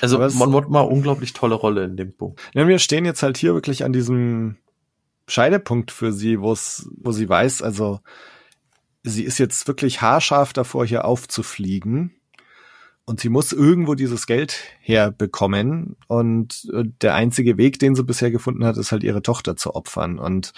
[0.00, 2.40] Also Mon Mothma unglaublich tolle Rolle in dem Punkt.
[2.54, 4.56] Ja, wir stehen jetzt halt hier wirklich an diesem
[5.26, 8.00] Scheidepunkt für sie, wo es, wo sie weiß, also
[9.02, 12.14] sie ist jetzt wirklich haarscharf davor, hier aufzufliegen.
[13.04, 15.96] Und sie muss irgendwo dieses Geld herbekommen.
[16.08, 19.74] Und äh, der einzige Weg, den sie bisher gefunden hat, ist halt ihre Tochter zu
[19.74, 20.18] opfern.
[20.18, 20.52] Und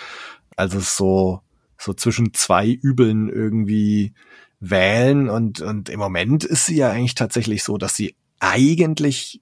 [0.56, 1.42] also es so,
[1.78, 4.14] so zwischen zwei Übeln irgendwie
[4.58, 5.28] wählen.
[5.28, 9.40] Und, und im Moment ist sie ja eigentlich tatsächlich so, dass sie eigentlich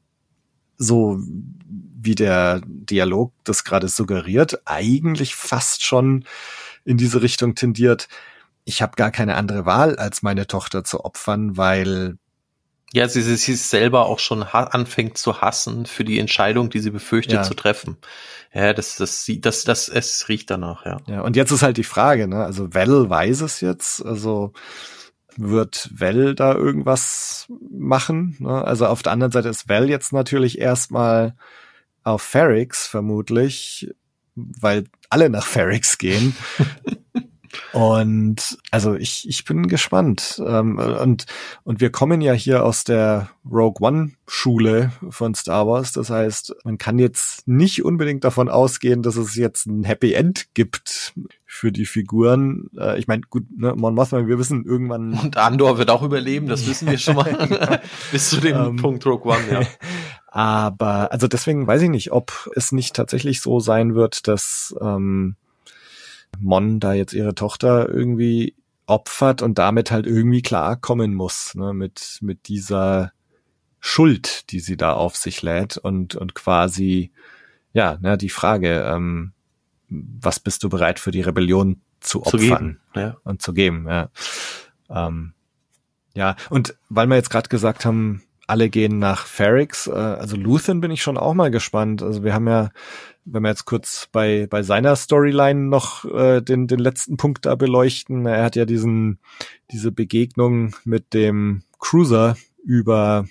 [0.77, 6.25] so wie der Dialog das gerade suggeriert, eigentlich fast schon
[6.85, 8.09] in diese Richtung tendiert.
[8.65, 12.17] Ich habe gar keine andere Wahl, als meine Tochter zu opfern, weil
[12.93, 16.91] Ja, sie, sie, sie selber auch schon anfängt zu hassen für die Entscheidung, die sie
[16.91, 17.43] befürchtet Ja.
[17.43, 17.97] zu treffen.
[18.55, 20.99] Ja, das, das, sie- das, das, es riecht danach, ja.
[21.07, 22.45] ja und jetzt ist halt die Frage, ne?
[22.45, 24.53] Also Val weiß es jetzt, also
[25.39, 28.37] wird Val da irgendwas machen?
[28.41, 28.65] Ne?
[28.65, 31.35] Also auf der anderen Seite ist Val jetzt natürlich erstmal
[32.03, 33.91] auf Ferrix vermutlich,
[34.35, 36.37] weil alle nach Ferrix gehen.
[37.73, 40.41] Und also ich, ich bin gespannt.
[40.45, 41.27] Ähm, und,
[41.65, 45.93] und wir kommen ja hier aus der Rogue One Schule von Star Wars.
[45.93, 50.49] Das heißt, man kann jetzt nicht unbedingt davon ausgehen, dass es jetzt ein Happy End
[50.55, 51.15] gibt
[51.51, 52.69] für die Figuren.
[52.79, 55.15] Äh, ich meine, gut, ne, Mon Mothma, wir wissen irgendwann.
[55.15, 57.81] Und Andor wird auch überleben, das wissen wir schon mal.
[58.13, 58.77] Bis zu dem Ähm.
[58.77, 59.61] Punkt Rogue One, ja.
[60.29, 65.37] Aber also deswegen weiß ich nicht, ob es nicht tatsächlich so sein wird, dass ähm,
[66.39, 72.19] Mon da jetzt ihre Tochter irgendwie opfert und damit halt irgendwie klarkommen muss, ne, mit,
[72.21, 73.13] mit dieser
[73.81, 77.11] Schuld, die sie da auf sich lädt und, und quasi,
[77.73, 79.33] ja, ne, die Frage, ähm,
[79.89, 82.79] was bist du bereit für die Rebellion zu Zu opfern?
[82.95, 83.05] geben.
[83.07, 83.17] Ja.
[83.25, 84.11] und zu geben, ja.
[84.91, 85.35] Ähm,
[86.15, 90.81] ja, und weil wir jetzt gerade gesagt haben, alle gehen nach Ferrix, äh, also Luthen
[90.81, 92.03] bin ich schon auch mal gespannt.
[92.03, 92.71] Also wir haben ja,
[93.27, 97.55] wenn wir jetzt kurz bei, bei seiner Storyline noch äh, den, den letzten Punkt da
[97.55, 99.19] beleuchten, er hat ja diesen,
[99.71, 103.27] diese Begegnung mit dem Cruiser über,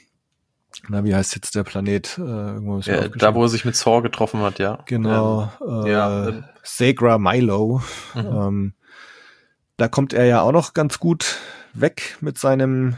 [0.88, 2.18] na, wie heißt jetzt der Planet?
[2.18, 4.80] Äh, irgendwo ja da, wo er sich mit Saw getroffen hat, ja.
[4.86, 7.82] Genau, äh, ja, ähm, Segra Milo.
[8.14, 8.26] Mhm.
[8.26, 8.74] Ähm,
[9.78, 11.38] da kommt er ja auch noch ganz gut
[11.74, 12.98] weg mit seinem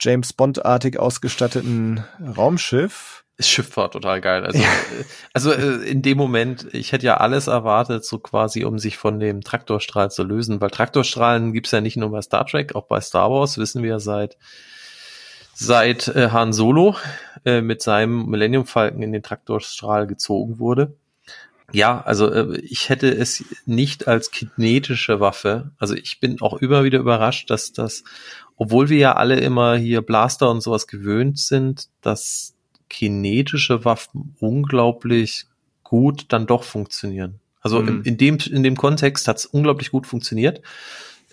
[0.00, 2.04] James Bond-artig ausgestatteten
[2.36, 3.24] Raumschiff.
[3.36, 4.44] Das Schiff war total geil.
[4.44, 4.64] Also, äh,
[5.32, 9.20] also äh, in dem Moment, ich hätte ja alles erwartet, so quasi, um sich von
[9.20, 13.00] dem Traktorstrahl zu lösen, weil Traktorstrahlen gibt's ja nicht nur bei Star Trek, auch bei
[13.00, 14.36] Star Wars wissen wir seit
[15.60, 16.94] seit äh, Han Solo
[17.44, 20.94] äh, mit seinem Millennium Falcon in den Traktorstrahl gezogen wurde.
[21.72, 25.72] Ja, also äh, ich hätte es nicht als kinetische Waffe.
[25.78, 28.04] Also ich bin auch immer wieder überrascht, dass das,
[28.56, 32.54] obwohl wir ja alle immer hier Blaster und sowas gewöhnt sind, dass
[32.88, 35.46] kinetische Waffen unglaublich
[35.82, 37.40] gut dann doch funktionieren.
[37.60, 37.88] Also mhm.
[37.88, 40.62] in, in, dem, in dem Kontext hat es unglaublich gut funktioniert.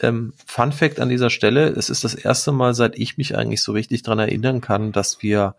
[0.02, 3.62] Ähm, Fun Fact an dieser Stelle, es ist das erste Mal, seit ich mich eigentlich
[3.62, 5.56] so richtig dran erinnern kann, dass wir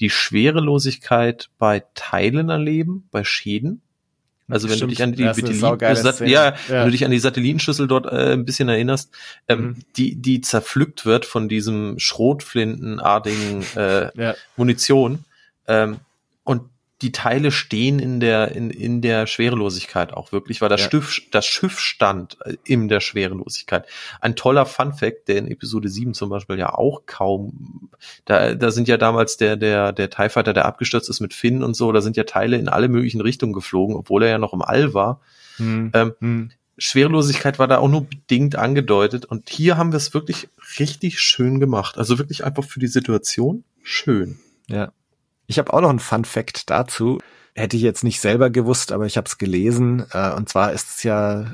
[0.00, 3.82] die Schwerelosigkeit bei Teilen erleben, bei Schäden.
[4.50, 7.86] Also wenn Stimmt, du dich an die, Satelliten, ja, ja, du dich an die Satellitenschüssel
[7.86, 9.10] dort äh, ein bisschen erinnerst,
[9.46, 9.76] ähm, mhm.
[9.96, 14.34] die die zerpflückt wird von diesem Schrotflintenartigen äh, ja.
[14.56, 15.24] Munition,
[15.66, 15.98] ähm,
[17.02, 20.90] die Teile stehen in der, in, in der Schwerelosigkeit auch wirklich, weil das, ja.
[20.90, 23.86] Schiff, das Schiff stand äh, in der Schwerelosigkeit.
[24.20, 27.90] Ein toller Fun Fact, der in Episode 7 zum Beispiel ja auch kaum,
[28.24, 31.62] da, da sind ja damals der, der, der TIE Fighter, der abgestürzt ist mit Finn
[31.62, 34.52] und so, da sind ja Teile in alle möglichen Richtungen geflogen, obwohl er ja noch
[34.52, 35.20] im All war.
[35.56, 35.92] Hm.
[35.94, 36.50] Ähm, hm.
[36.78, 41.60] Schwerelosigkeit war da auch nur bedingt angedeutet und hier haben wir es wirklich richtig schön
[41.60, 41.98] gemacht.
[41.98, 44.38] Also wirklich einfach für die Situation schön.
[44.68, 44.92] Ja.
[45.48, 47.18] Ich habe auch noch einen Fun Fact dazu.
[47.54, 50.06] Hätte ich jetzt nicht selber gewusst, aber ich habe es gelesen.
[50.12, 51.46] Äh, und zwar ist es ja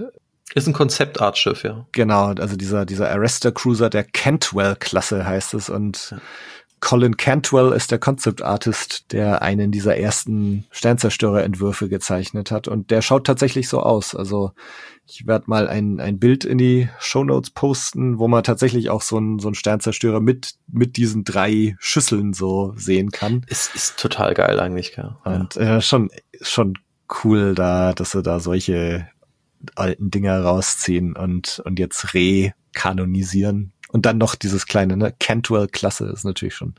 [0.54, 1.86] ist ein Konzeptartschiff, ja.
[1.92, 6.18] Genau, also dieser, dieser Arrestor Cruiser der Cantwell-Klasse heißt es und ja.
[6.84, 13.00] Colin Cantwell ist der Concept Artist, der einen dieser ersten Sternzerstörerentwürfe gezeichnet hat und der
[13.00, 14.14] schaut tatsächlich so aus.
[14.14, 14.52] Also
[15.06, 19.00] ich werde mal ein, ein Bild in die Show Notes posten, wo man tatsächlich auch
[19.00, 23.46] so ein so Sternzerstörer mit mit diesen drei Schüsseln so sehen kann.
[23.48, 25.18] Es ist total geil eigentlich, ja.
[25.24, 26.10] Und äh, schon
[26.42, 26.74] schon
[27.24, 29.08] cool da, dass sie da solche
[29.74, 36.24] alten Dinger rausziehen und und jetzt rekanonisieren und dann noch dieses kleine, ne, Cantwell-Klasse ist
[36.24, 36.74] natürlich schon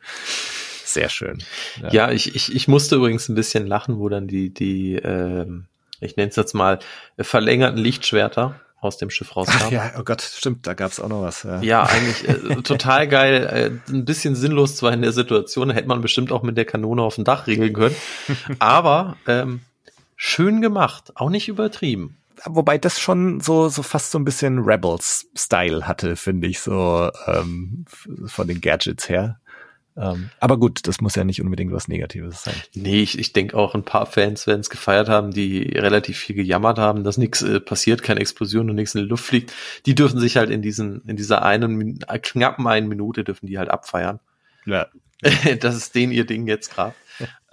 [0.83, 1.41] sehr schön.
[1.81, 5.67] Ja, ja ich, ich, ich musste übrigens ein bisschen lachen, wo dann die, die, ähm,
[6.01, 6.79] ich nenne es jetzt mal,
[7.17, 9.71] verlängerten Lichtschwerter aus dem Schiff rauskamen.
[9.71, 11.43] ja, oh Gott, stimmt, da gab's auch noch was.
[11.43, 13.79] Ja, ja eigentlich äh, total geil.
[13.89, 17.01] Äh, ein bisschen sinnlos zwar in der Situation, hätte man bestimmt auch mit der Kanone
[17.01, 17.95] auf dem Dach regeln können.
[18.59, 19.61] Aber ähm,
[20.17, 22.17] schön gemacht, auch nicht übertrieben
[22.49, 27.85] wobei das schon so so fast so ein bisschen Rebels-Style hatte, finde ich so ähm,
[28.25, 29.39] von den Gadgets her.
[29.97, 32.55] Ähm, aber gut, das muss ja nicht unbedingt was Negatives sein.
[32.73, 36.35] Nee, ich, ich denke auch, ein paar Fans werden es gefeiert haben, die relativ viel
[36.35, 39.53] gejammert haben, dass nichts äh, passiert, keine Explosion und nichts in die Luft fliegt.
[39.85, 43.69] Die dürfen sich halt in diesen, in dieser einen, knappen einen Minute dürfen die halt
[43.69, 44.19] abfeiern.
[44.65, 44.87] Ja.
[45.61, 46.93] das ist denen ihr Ding jetzt gerade.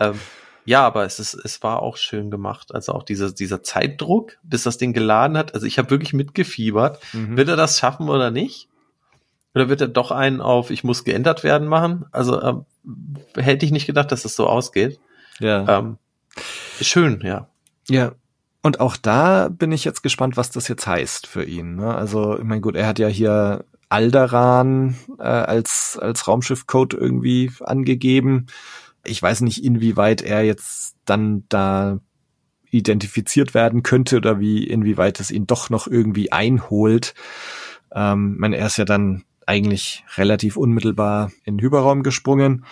[0.00, 0.18] ähm,
[0.64, 2.74] ja, aber es ist, es war auch schön gemacht.
[2.74, 5.54] Also auch dieser, dieser Zeitdruck, bis das Ding geladen hat.
[5.54, 7.00] Also ich habe wirklich mitgefiebert.
[7.12, 7.36] Mhm.
[7.36, 8.68] Wird er das schaffen oder nicht?
[9.54, 12.06] Oder wird er doch einen auf ich muss geändert werden machen?
[12.12, 12.64] Also ähm,
[13.34, 15.00] hätte ich nicht gedacht, dass das so ausgeht.
[15.40, 15.78] Ja.
[15.78, 15.98] Ähm,
[16.80, 17.48] schön, ja.
[17.88, 18.12] Ja.
[18.62, 21.74] Und auch da bin ich jetzt gespannt, was das jetzt heißt für ihn.
[21.74, 21.92] Ne?
[21.92, 28.46] Also, ich meine, gut, er hat ja hier Alderan äh, als, als Raumschiffcode irgendwie angegeben
[29.04, 32.00] ich weiß nicht, inwieweit er jetzt dann da
[32.70, 37.14] identifiziert werden könnte oder wie, inwieweit es ihn doch noch irgendwie einholt.
[37.94, 42.64] Ähm, meine, er ist ja dann eigentlich relativ unmittelbar in den Hyperraum gesprungen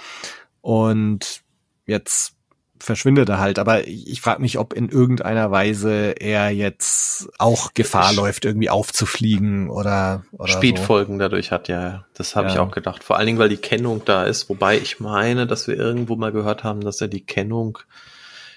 [0.60, 1.42] und
[1.86, 2.34] jetzt
[2.80, 3.58] verschwindet er halt.
[3.58, 9.68] Aber ich frage mich, ob in irgendeiner Weise er jetzt auch Gefahr läuft, irgendwie aufzufliegen
[9.68, 11.18] oder, oder Speedfolgen so.
[11.20, 12.04] dadurch hat, ja.
[12.14, 12.54] Das habe ja.
[12.54, 13.04] ich auch gedacht.
[13.04, 14.48] Vor allen Dingen, weil die Kennung da ist.
[14.48, 17.78] Wobei ich meine, dass wir irgendwo mal gehört haben, dass er die Kennung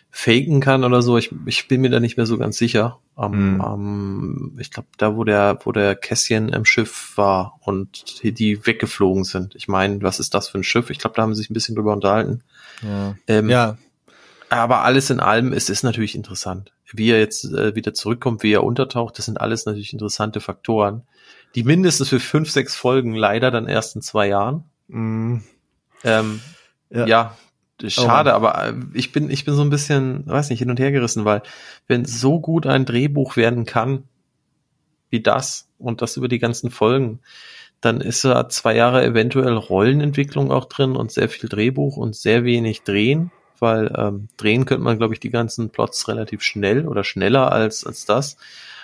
[0.10, 1.18] faken kann oder so.
[1.18, 3.00] Ich, ich bin mir da nicht mehr so ganz sicher.
[3.16, 3.62] Um, mhm.
[3.62, 8.66] um, ich glaube, da wo der, wo der Kässchen im Schiff war und die, die
[8.66, 9.54] weggeflogen sind.
[9.56, 10.90] Ich meine, was ist das für ein Schiff?
[10.90, 12.42] Ich glaube, da haben sie sich ein bisschen drüber unterhalten.
[12.82, 13.16] Ja.
[13.28, 13.78] Ähm, ja
[14.58, 16.74] aber alles in allem ist es natürlich interessant.
[16.92, 21.04] Wie er jetzt äh, wieder zurückkommt, wie er untertaucht, das sind alles natürlich interessante Faktoren,
[21.56, 24.66] die mindestens für fünf, sechs Folgen leider dann erst in zwei Jahren.
[24.88, 25.38] Mm.
[26.04, 26.42] Ähm,
[26.90, 27.06] ja.
[27.08, 27.38] ja,
[27.88, 30.80] schade, oh aber äh, ich bin, ich bin so ein bisschen, weiß nicht, hin und
[30.80, 31.42] her gerissen, weil
[31.88, 34.04] wenn so gut ein Drehbuch werden kann,
[35.10, 37.22] wie das und das über die ganzen Folgen,
[37.80, 42.44] dann ist da zwei Jahre eventuell Rollenentwicklung auch drin und sehr viel Drehbuch und sehr
[42.44, 47.04] wenig Drehen weil ähm, drehen könnte man, glaube ich, die ganzen Plots relativ schnell oder
[47.04, 48.38] schneller als, als das.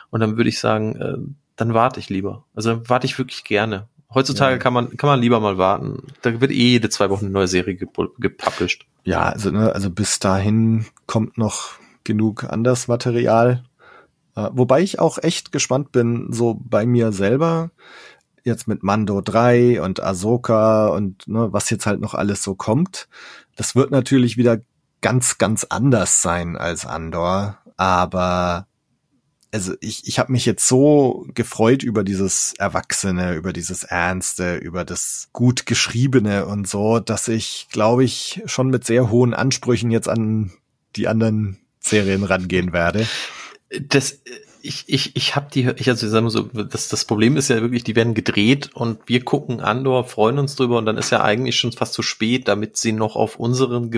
[0.09, 1.17] Und dann würde ich sagen, äh,
[1.55, 2.45] dann warte ich lieber.
[2.55, 3.88] Also warte ich wirklich gerne.
[4.13, 4.57] Heutzutage Ja.
[4.57, 6.01] kann man kann man lieber mal warten.
[6.24, 8.86] Da wird eh jede zwei Wochen eine neue Serie gepu- gepublished.
[9.03, 13.63] Ja, also, ne, also bis dahin kommt noch genug anderes Material.
[14.36, 17.70] Äh, wobei ich auch echt gespannt bin, so bei mir selber,
[18.44, 23.08] jetzt mit Mando 3 und Ahsoka und ne, was jetzt halt noch alles so kommt.
[23.56, 24.60] Das wird natürlich wieder
[25.02, 28.68] ganz, ganz anders sein als Andor, aber
[29.52, 34.86] also ich, ich habe mich jetzt so gefreut über dieses Erwachsene, über dieses Ernste, über
[34.86, 40.08] das gut geschriebene und so, dass ich, glaube ich, schon mit sehr hohen Ansprüchen jetzt
[40.08, 40.52] an
[40.96, 43.08] die anderen Serien rangehen werde.
[43.82, 44.20] Das
[44.62, 47.62] ich ich ich habe die ich also sagen wir so das das Problem ist ja
[47.62, 51.22] wirklich die werden gedreht und wir gucken Andor freuen uns drüber und dann ist ja
[51.24, 53.91] eigentlich schon fast zu spät damit sie noch auf unseren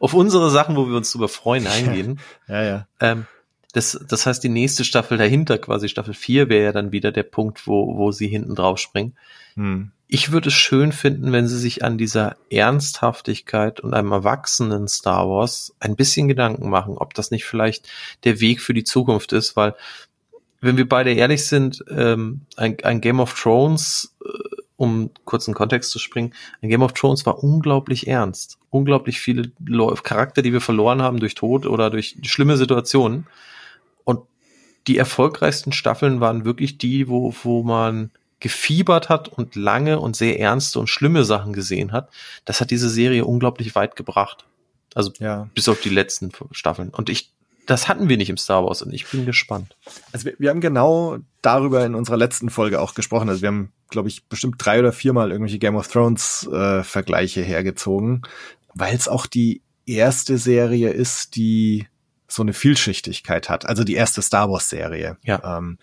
[0.00, 2.86] auf unsere Sachen wo wir uns drüber freuen eingehen Ja, ja.
[3.00, 3.26] ähm,
[3.72, 7.24] das das heißt die nächste Staffel dahinter quasi Staffel 4 wäre ja dann wieder der
[7.24, 9.16] Punkt wo wo sie hinten drauf springen
[9.54, 9.90] Hm.
[10.12, 15.28] Ich würde es schön finden, wenn sie sich an dieser Ernsthaftigkeit und einem erwachsenen Star
[15.28, 17.88] Wars ein bisschen Gedanken machen, ob das nicht vielleicht
[18.24, 19.76] der Weg für die Zukunft ist, weil
[20.60, 25.92] wenn wir beide ehrlich sind, ähm, ein, ein Game of Thrones, äh, um kurzen Kontext
[25.92, 28.58] zu springen, ein Game of Thrones war unglaublich ernst.
[28.68, 33.26] Unglaublich viele Leu- Charakter, die wir verloren haben durch Tod oder durch schlimme Situationen.
[34.04, 34.22] Und
[34.88, 38.10] die erfolgreichsten Staffeln waren wirklich die, wo, wo man
[38.40, 42.10] gefiebert hat und lange und sehr ernste und schlimme Sachen gesehen hat.
[42.44, 44.44] Das hat diese Serie unglaublich weit gebracht.
[44.94, 45.48] Also Ja.
[45.54, 46.88] bis auf die letzten Staffeln.
[46.90, 47.30] Und ich,
[47.66, 49.76] das hatten wir nicht im Star Wars und ich bin gespannt.
[50.12, 53.28] Also wir, wir haben genau darüber in unserer letzten Folge auch gesprochen.
[53.28, 57.42] Also wir haben, glaube ich, bestimmt drei oder viermal irgendwelche Game of Thrones äh, Vergleiche
[57.42, 58.22] hergezogen,
[58.74, 61.86] weil es auch die erste Serie ist, die
[62.32, 63.66] so eine Vielschichtigkeit hat.
[63.66, 65.16] Also die erste Star Wars Serie.
[65.22, 65.58] Ja.
[65.58, 65.78] Ähm,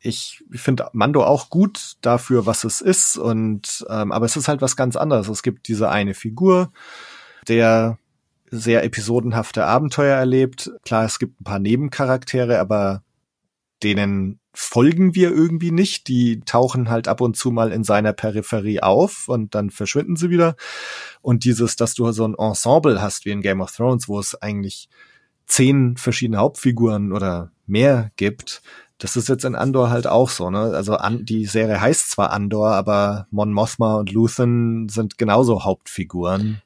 [0.00, 4.62] ich finde Mando auch gut dafür, was es ist und ähm, aber es ist halt
[4.62, 5.28] was ganz anderes.
[5.28, 6.72] Es gibt diese eine Figur,
[7.48, 7.98] der
[8.50, 10.70] sehr episodenhafte Abenteuer erlebt.
[10.84, 13.02] Klar, es gibt ein paar Nebencharaktere, aber
[13.82, 16.08] denen folgen wir irgendwie nicht.
[16.08, 20.30] Die tauchen halt ab und zu mal in seiner Peripherie auf und dann verschwinden sie
[20.30, 20.56] wieder.
[21.22, 24.34] Und dieses, dass du so ein Ensemble hast wie in Game of Thrones, wo es
[24.34, 24.88] eigentlich
[25.50, 28.62] zehn verschiedene Hauptfiguren oder mehr gibt,
[28.98, 30.58] das ist jetzt in Andor halt auch so, ne?
[30.74, 36.60] Also an, die Serie heißt zwar Andor, aber Mon Mothma und Luthen sind genauso Hauptfiguren.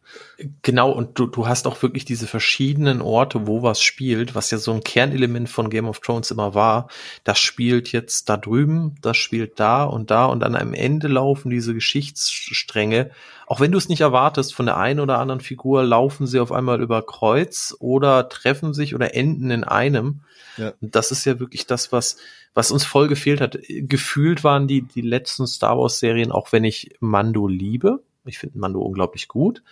[0.62, 4.58] Genau, und du, du hast auch wirklich diese verschiedenen Orte, wo was spielt, was ja
[4.58, 6.88] so ein Kernelement von Game of Thrones immer war.
[7.22, 11.50] Das spielt jetzt da drüben, das spielt da und da und dann am Ende laufen
[11.50, 13.10] diese Geschichtsstränge.
[13.46, 16.50] Auch wenn du es nicht erwartest, von der einen oder anderen Figur laufen sie auf
[16.50, 20.22] einmal über Kreuz oder treffen sich oder enden in einem.
[20.56, 20.72] Ja.
[20.80, 22.16] Und das ist ja wirklich das, was,
[22.54, 23.58] was uns voll gefehlt hat.
[23.68, 28.02] Gefühlt waren die, die letzten Star Wars Serien, auch wenn ich Mando liebe.
[28.24, 29.62] Ich finde Mando unglaublich gut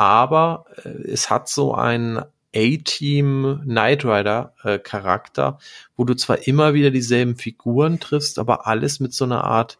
[0.00, 2.24] aber äh, es hat so ein
[2.56, 5.58] A-Team Knight Rider äh, Charakter,
[5.94, 9.78] wo du zwar immer wieder dieselben Figuren triffst, aber alles mit so einer Art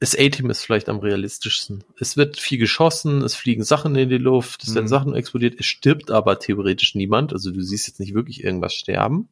[0.00, 1.84] das A-Team ist vielleicht am realistischsten.
[1.98, 4.88] Es wird viel geschossen, es fliegen Sachen in die Luft, es werden Mhm.
[4.88, 9.28] Sachen explodiert, es stirbt aber theoretisch niemand, also du siehst jetzt nicht wirklich irgendwas sterben.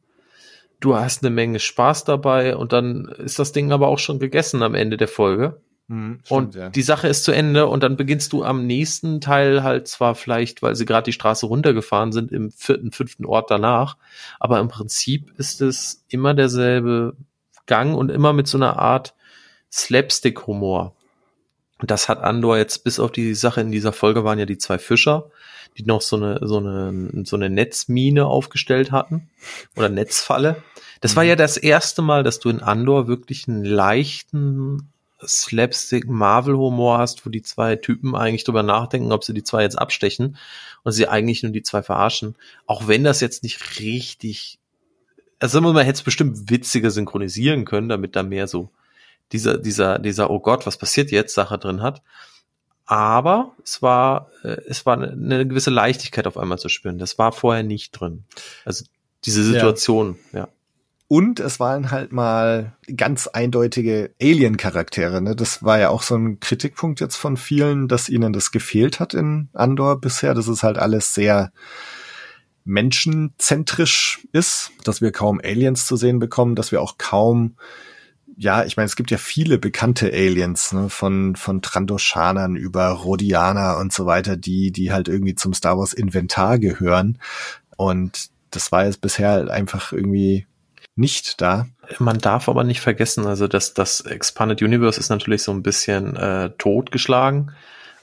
[0.79, 4.63] Du hast eine Menge Spaß dabei und dann ist das Ding aber auch schon gegessen
[4.63, 5.61] am Ende der Folge.
[5.91, 9.89] Hm, Und die Sache ist zu Ende und dann beginnst du am nächsten Teil halt
[9.89, 13.97] zwar vielleicht, weil sie gerade die Straße runtergefahren sind, im vierten, fünften Ort danach,
[14.39, 17.17] aber im Prinzip ist es immer derselbe
[17.65, 19.13] Gang und immer mit so einer Art
[19.69, 20.95] Slapstick-Humor.
[21.79, 24.57] Und das hat Andor jetzt bis auf die Sache in dieser Folge waren ja die
[24.57, 25.29] zwei Fischer,
[25.77, 29.29] die noch so eine, so eine, so eine Netzmine aufgestellt hatten
[29.75, 30.63] oder Netzfalle.
[31.01, 31.29] Das war Mhm.
[31.29, 34.90] ja das erste Mal, dass du in Andor wirklich einen leichten
[35.27, 39.63] Slapstick Marvel Humor hast, wo die zwei Typen eigentlich drüber nachdenken, ob sie die zwei
[39.63, 40.37] jetzt abstechen
[40.83, 42.35] und sie eigentlich nur die zwei verarschen.
[42.65, 44.59] Auch wenn das jetzt nicht richtig,
[45.39, 48.69] also sagen wir mal, man hätte es bestimmt witziger synchronisieren können, damit da mehr so
[49.31, 52.01] dieser, dieser, dieser, oh Gott, was passiert jetzt, Sache drin hat.
[52.85, 56.97] Aber es war, äh, es war eine, eine gewisse Leichtigkeit auf einmal zu spüren.
[56.97, 58.25] Das war vorher nicht drin.
[58.65, 58.83] Also
[59.23, 60.49] diese Situation, ja.
[61.11, 65.21] Und es waren halt mal ganz eindeutige Alien-Charaktere.
[65.21, 65.35] Ne?
[65.35, 69.13] Das war ja auch so ein Kritikpunkt jetzt von vielen, dass ihnen das gefehlt hat
[69.13, 70.33] in Andor bisher.
[70.33, 71.51] Das ist halt alles sehr
[72.63, 77.57] menschenzentrisch ist, dass wir kaum Aliens zu sehen bekommen, dass wir auch kaum
[78.37, 83.77] ja, ich meine, es gibt ja viele bekannte Aliens, ne, von, von Trandoshanern über Rhodianer
[83.79, 87.19] und so weiter, die, die halt irgendwie zum Star Wars Inventar gehören.
[87.75, 90.47] Und das war jetzt bisher halt einfach irgendwie
[90.95, 91.67] nicht da.
[91.99, 96.15] Man darf aber nicht vergessen, also dass das Expanded Universe ist natürlich so ein bisschen
[96.15, 97.51] äh, totgeschlagen,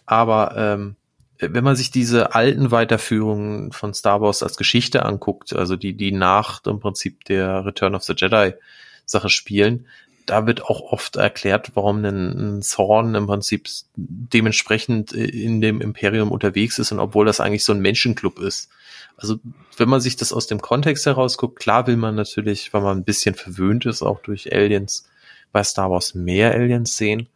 [0.06, 0.96] aber ähm,
[1.40, 6.10] wenn man sich diese alten Weiterführungen von Star Wars als Geschichte anguckt, also die, die
[6.10, 8.54] nach im Prinzip der Return of the Jedi
[9.04, 9.86] Sache spielen,
[10.26, 16.78] da wird auch oft erklärt, warum ein, Zorn im Prinzip dementsprechend in dem Imperium unterwegs
[16.78, 18.68] ist und obwohl das eigentlich so ein Menschenclub ist.
[19.18, 19.40] Also
[19.76, 22.98] wenn man sich das aus dem Kontext heraus guckt, klar will man natürlich, weil man
[22.98, 25.08] ein bisschen verwöhnt ist, auch durch Aliens
[25.52, 27.28] bei Star Wars mehr Aliens sehen.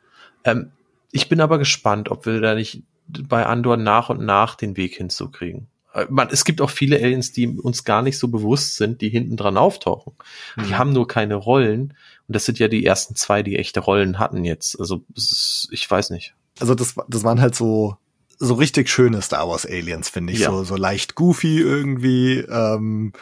[0.45, 0.71] Ähm,
[1.11, 4.95] ich bin aber gespannt, ob wir da nicht bei Andor nach und nach den Weg
[4.95, 5.67] hinzukriegen.
[5.93, 9.09] Äh, man, es gibt auch viele Aliens, die uns gar nicht so bewusst sind, die
[9.09, 10.15] hinten dran auftauchen.
[10.57, 10.65] Mhm.
[10.65, 11.95] Die haben nur keine Rollen.
[12.29, 14.79] Und das sind ja die ersten zwei, die echte Rollen hatten jetzt.
[14.79, 16.35] Also, ist, ich weiß nicht.
[16.61, 17.97] Also, das, das waren halt so,
[18.43, 20.41] so richtig schöne Star Wars Aliens, finde ich.
[20.41, 20.51] Ja.
[20.51, 22.39] So, so leicht goofy irgendwie.
[22.39, 23.13] Ähm,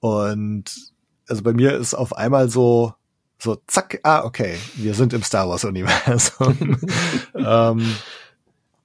[0.00, 0.64] und
[1.28, 2.94] also bei mir ist auf einmal so,
[3.38, 6.78] so zack, ah, okay, wir sind im Star Wars Universum.
[7.34, 7.96] ähm,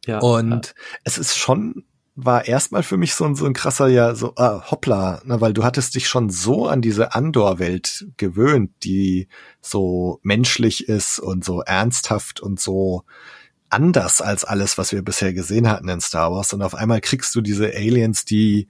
[0.05, 0.73] ja, und ja.
[1.05, 1.85] es ist schon
[2.19, 5.53] war erstmal für mich so ein, so ein krasser, ja, so, ah, hoppla, na, weil
[5.53, 9.27] du hattest dich schon so an diese Andor-Welt gewöhnt, die
[9.61, 13.03] so menschlich ist und so ernsthaft und so
[13.69, 16.53] anders als alles, was wir bisher gesehen hatten in Star Wars.
[16.53, 18.67] Und auf einmal kriegst du diese Aliens, die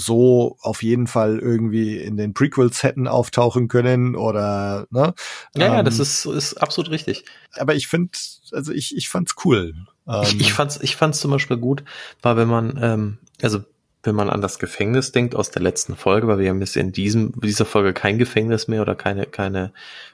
[0.00, 5.12] so auf jeden Fall irgendwie in den Prequels hätten auftauchen können oder ne?
[5.56, 7.24] Ja, ähm, ja, das ist, ist absolut richtig.
[7.54, 8.12] Aber ich finde,
[8.52, 9.74] also ich, ich fand's cool.
[10.06, 11.82] Ähm, ich, ich fand's, ich fand's zum Beispiel gut,
[12.22, 13.64] weil wenn man, ähm, also
[14.04, 16.92] wenn man an das Gefängnis denkt aus der letzten Folge, weil wir haben jetzt in
[16.92, 19.72] diesem, dieser Folge kein Gefängnis mehr oder keine, keine,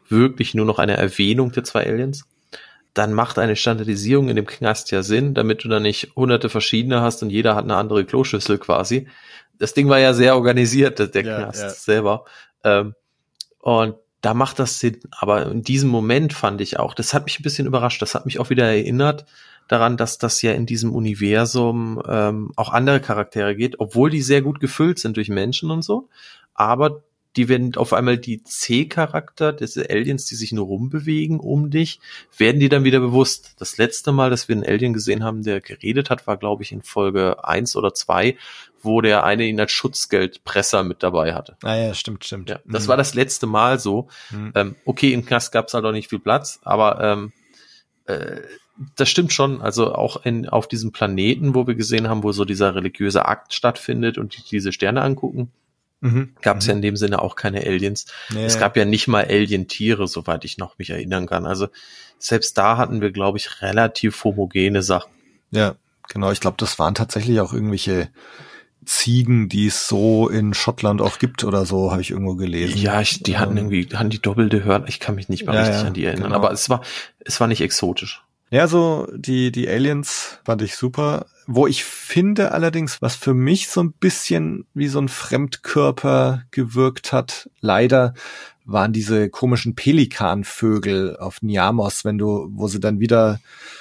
[0.09, 2.25] wirklich nur noch eine Erwähnung der zwei Aliens
[2.95, 7.01] dann macht eine Standardisierung in dem Knast ja Sinn, damit du da nicht hunderte verschiedene
[7.01, 9.09] hast und jeder hat eine andere Kloschüssel quasi
[9.59, 11.70] das Ding war ja sehr organisiert, der ja, Knast ja.
[11.70, 12.24] selber.
[12.62, 12.95] Ähm,
[13.61, 15.01] und da macht das Sinn.
[15.11, 18.26] Aber in diesem Moment fand ich auch, das hat mich ein bisschen überrascht, das hat
[18.26, 19.26] mich auch wieder erinnert
[19.68, 24.42] daran, dass das ja in diesem Universum ähm, auch andere Charaktere geht, obwohl die sehr
[24.42, 26.09] gut gefüllt sind durch Menschen und so.
[26.53, 27.03] Aber
[27.37, 32.01] die werden auf einmal die C-Charakter, diese Aliens, die sich nur rumbewegen um dich,
[32.37, 33.55] werden die dann wieder bewusst.
[33.59, 36.72] Das letzte Mal, dass wir einen Alien gesehen haben, der geredet hat, war, glaube ich,
[36.72, 38.37] in Folge eins oder zwei,
[38.82, 41.57] wo der eine ihn als Schutzgeldpresser mit dabei hatte.
[41.62, 42.51] Ah ja, stimmt, stimmt.
[42.51, 42.89] Ja, das mhm.
[42.89, 44.09] war das letzte Mal so.
[44.30, 44.53] Mhm.
[44.55, 47.32] Ähm, okay, im Knast gab es halt auch nicht viel Platz, aber ähm,
[48.07, 48.43] äh,
[48.97, 49.61] das stimmt schon.
[49.61, 53.55] Also auch in, auf diesem Planeten, wo wir gesehen haben, wo so dieser religiöse Akt
[53.55, 55.53] stattfindet und die diese Sterne angucken,
[56.05, 56.34] mhm.
[56.42, 56.68] gab es mhm.
[56.68, 58.07] ja in dem Sinne auch keine Aliens.
[58.30, 61.46] Ja, es gab ja nicht mal Alien-Tiere, soweit ich noch mich erinnern kann.
[61.46, 61.68] Also
[62.18, 65.12] selbst da hatten wir, glaube ich, relativ homogene Sachen.
[65.50, 65.76] Ja,
[66.09, 66.30] genau.
[66.30, 68.09] Ich glaube, das waren tatsächlich auch irgendwelche
[68.84, 72.76] Ziegen, die es so in Schottland auch gibt oder so, habe ich irgendwo gelesen.
[72.78, 74.88] Ja, ich, die hatten ähm, irgendwie, hatten die doppelte Hörner.
[74.88, 76.36] Ich kann mich nicht mehr ja, richtig ja, an die erinnern, genau.
[76.36, 76.82] aber es war,
[77.20, 78.24] es war nicht exotisch.
[78.55, 81.26] Ja, so die, die Aliens fand ich super.
[81.48, 87.12] Wo ich finde allerdings, was für mich so ein bisschen wie so ein Fremdkörper gewirkt
[87.12, 88.14] hat, leider,
[88.64, 93.40] waren diese komischen Pelikanvögel auf Niamos, wenn du, wo sie dann wieder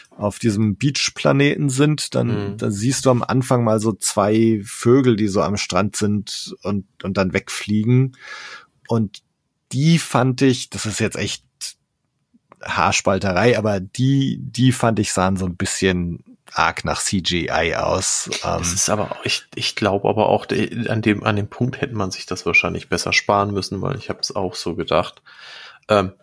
[0.09, 2.57] auf diesem Beachplaneten sind, dann, mhm.
[2.57, 6.87] dann siehst du am Anfang mal so zwei Vögel, die so am Strand sind und,
[7.03, 8.17] und dann wegfliegen.
[8.87, 9.21] Und
[9.71, 11.43] die fand ich, das ist jetzt echt
[12.65, 18.29] Haarspalterei, aber die, die fand ich sahen so ein bisschen arg nach CGI aus.
[18.43, 20.45] Ähm, das ist aber ich, ich glaube aber auch,
[20.87, 24.09] an dem, an dem Punkt hätte man sich das wahrscheinlich besser sparen müssen, weil ich
[24.09, 25.21] habe es auch so gedacht.
[25.89, 26.13] Ähm,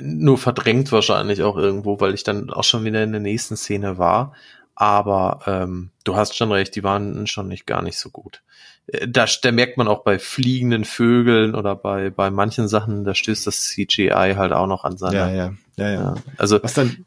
[0.00, 3.98] nur verdrängt wahrscheinlich auch irgendwo, weil ich dann auch schon wieder in der nächsten Szene
[3.98, 4.34] war.
[4.74, 8.42] Aber ähm, du hast schon recht, die waren schon nicht gar nicht so gut.
[8.88, 13.14] Äh, da, da merkt man auch bei fliegenden Vögeln oder bei, bei manchen Sachen, da
[13.14, 15.16] stößt das CGI halt auch noch an seine.
[15.16, 16.14] Ja, ja, ja, ja.
[16.36, 17.04] Also was dann,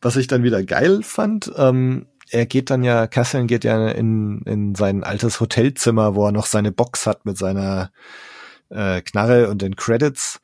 [0.00, 4.42] was ich dann wieder geil fand, ähm, er geht dann ja, Cassian geht ja in,
[4.42, 7.90] in sein altes Hotelzimmer, wo er noch seine Box hat mit seiner
[8.68, 10.40] äh, Knarre und den Credits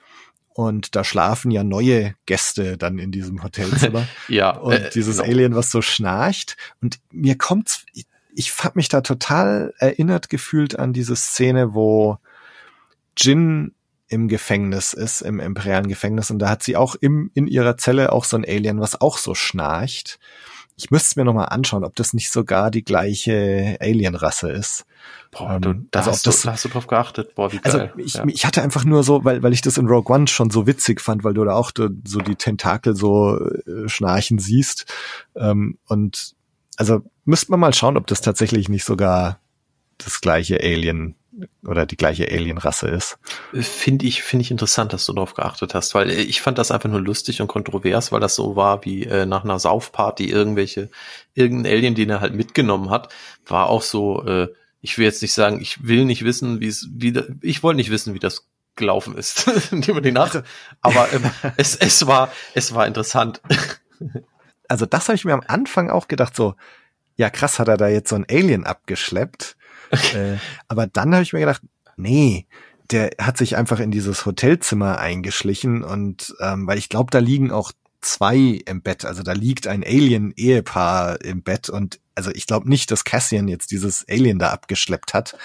[0.55, 4.07] und da schlafen ja neue Gäste dann in diesem Hotelzimmer.
[4.29, 4.51] ja.
[4.51, 5.29] Und äh, dieses genau.
[5.29, 6.57] Alien, was so schnarcht.
[6.81, 7.85] Und mir kommt's,
[8.35, 12.19] ich, ich hab mich da total erinnert gefühlt an diese Szene, wo
[13.17, 13.75] Jin
[14.09, 16.31] im Gefängnis ist, im imperialen Gefängnis.
[16.31, 19.19] Und da hat sie auch im, in ihrer Zelle auch so ein Alien, was auch
[19.19, 20.19] so schnarcht.
[20.77, 24.85] Ich müsste es mir nochmal anschauen, ob das nicht sogar die gleiche Alien-Rasse ist.
[25.31, 27.35] Boah, du, da, also hast, das, du, da hast du drauf geachtet.
[27.35, 27.93] Boah, wie also geil.
[27.97, 28.25] Ich, ja.
[28.27, 31.01] ich hatte einfach nur so, weil, weil ich das in Rogue One schon so witzig
[31.01, 31.71] fand, weil du da auch
[32.05, 34.93] so die Tentakel so äh, schnarchen siehst.
[35.37, 36.35] Ähm, und
[36.77, 39.41] also müsste man mal schauen, ob das tatsächlich nicht sogar
[39.99, 41.15] das gleiche Alien
[41.67, 43.19] oder die gleiche Alien-Rasse ist.
[43.53, 46.89] Finde ich, finde ich interessant, dass du darauf geachtet hast, weil ich fand das einfach
[46.89, 50.91] nur lustig und kontrovers, weil das so war wie äh, nach einer Saufparty irgendwelche,
[51.35, 53.13] irgendein Alien, den er halt mitgenommen hat,
[53.47, 54.49] war auch so, äh,
[54.81, 57.91] ich will jetzt nicht sagen, ich will nicht wissen, wie es, wie, ich wollte nicht
[57.91, 58.47] wissen, wie das
[58.77, 60.43] gelaufen ist über die Nacht,
[60.83, 63.41] aber ähm, es, es war, es war interessant.
[64.69, 66.55] Also das habe ich mir am Anfang auch gedacht, so,
[67.17, 69.57] ja krass, hat er da jetzt so ein Alien abgeschleppt.
[69.91, 70.37] äh,
[70.69, 71.63] aber dann habe ich mir gedacht,
[71.97, 72.47] nee,
[72.91, 77.51] der hat sich einfach in dieses Hotelzimmer eingeschlichen und ähm, weil ich glaube, da liegen
[77.51, 77.73] auch
[78.05, 79.05] zwei im Bett.
[79.05, 83.71] Also da liegt ein Alien-Ehepaar im Bett und also ich glaube nicht, dass Cassian jetzt
[83.71, 85.37] dieses Alien da abgeschleppt hat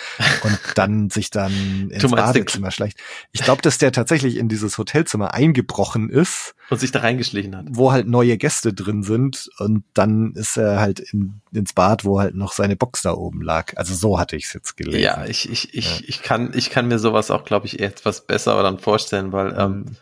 [0.43, 2.97] und dann sich dann ins Badezimmer schleicht.
[3.31, 6.53] Ich glaube, dass der tatsächlich in dieses Hotelzimmer eingebrochen ist.
[6.69, 7.65] Und sich da reingeschlichen hat.
[7.69, 12.19] Wo halt neue Gäste drin sind und dann ist er halt in, ins Bad, wo
[12.19, 13.73] halt noch seine Box da oben lag.
[13.75, 15.01] Also so hatte ich es jetzt gelesen.
[15.01, 16.05] Ja, ich, ich, ich, ja.
[16.07, 19.71] ich kann, ich kann mir sowas auch, glaube ich, etwas besser dann vorstellen, weil ähm,
[19.71, 19.95] mhm.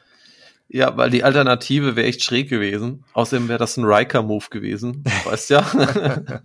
[0.69, 3.05] Ja, weil die Alternative wäre echt schräg gewesen.
[3.13, 5.61] Außerdem wäre das ein Riker-Move gewesen, weißt ja.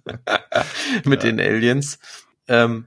[1.05, 1.31] Mit ja.
[1.31, 1.99] den Aliens.
[2.47, 2.87] Ähm,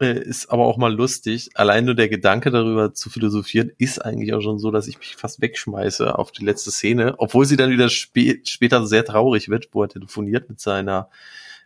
[0.00, 1.50] äh, ist aber auch mal lustig.
[1.54, 5.16] Allein nur der Gedanke darüber zu philosophieren ist eigentlich auch schon so, dass ich mich
[5.16, 9.70] fast wegschmeiße auf die letzte Szene, obwohl sie dann wieder spä später sehr traurig wird,
[9.72, 11.08] wo er telefoniert mit seiner,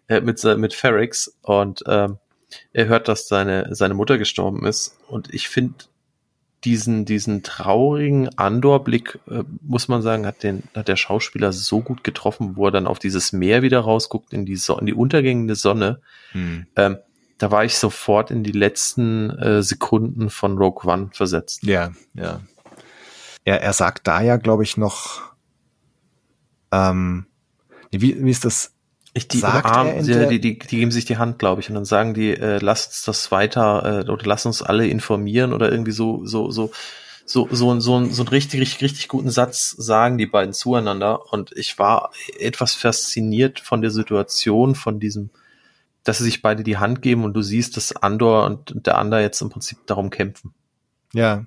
[0.06, 2.18] äh, mit, mit Ferrex und ähm,
[2.72, 4.96] er hört, dass seine, seine Mutter gestorben ist.
[5.08, 5.74] Und ich finde,
[6.64, 12.04] diesen, diesen traurigen Andor-Blick, äh, muss man sagen, hat den, hat der Schauspieler so gut
[12.04, 15.54] getroffen, wo er dann auf dieses Meer wieder rausguckt, in die, so in die untergängende
[15.54, 16.00] Sonne.
[16.32, 16.66] Hm.
[16.76, 16.98] Ähm,
[17.38, 21.62] da war ich sofort in die letzten äh, Sekunden von Rogue One versetzt.
[21.62, 22.40] Ja, ja.
[23.44, 25.22] Er, er sagt da ja, glaube ich, noch,
[26.70, 27.26] ähm,
[27.90, 28.74] wie, wie ist das?
[29.12, 31.84] Ich, die, umarmen, die, die, die, die geben sich die Hand, glaube ich, und dann
[31.84, 35.90] sagen die, äh, lasst uns das weiter äh, oder lasst uns alle informieren oder irgendwie
[35.90, 36.70] so, so, so,
[37.24, 41.32] so, so, so, so einen richtig, richtig, richtig guten Satz sagen die beiden zueinander.
[41.32, 45.30] Und ich war etwas fasziniert von der Situation, von diesem,
[46.04, 49.20] dass sie sich beide die Hand geben und du siehst, dass Andor und der Ander
[49.20, 50.54] jetzt im Prinzip darum kämpfen.
[51.12, 51.46] Ja.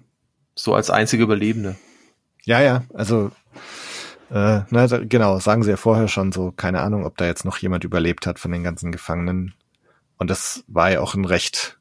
[0.55, 1.75] So als einzige Überlebende.
[2.45, 3.31] Ja, ja, also
[4.29, 7.45] äh, na, da, genau, sagen sie ja vorher schon so, keine Ahnung, ob da jetzt
[7.45, 9.53] noch jemand überlebt hat von den ganzen Gefangenen.
[10.17, 11.77] Und das war ja auch ein recht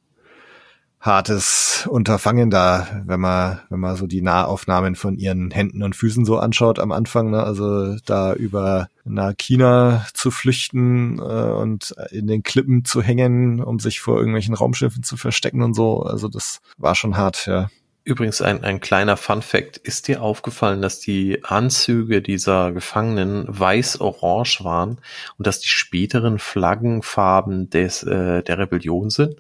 [1.03, 6.25] hartes Unterfangen da, wenn man, wenn man so die Nahaufnahmen von ihren Händen und Füßen
[6.25, 7.43] so anschaut am Anfang, ne?
[7.43, 13.81] also da über nach China zu flüchten äh, und in den Klippen zu hängen, um
[13.81, 17.69] sich vor irgendwelchen Raumschiffen zu verstecken und so, also das war schon hart, ja.
[18.05, 19.77] Übrigens ein, ein kleiner Fun fact.
[19.77, 24.99] Ist dir aufgefallen, dass die Anzüge dieser Gefangenen weiß-orange waren
[25.39, 29.37] und dass die späteren Flaggenfarben des, äh, der Rebellion sind?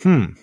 [0.00, 0.36] Hm.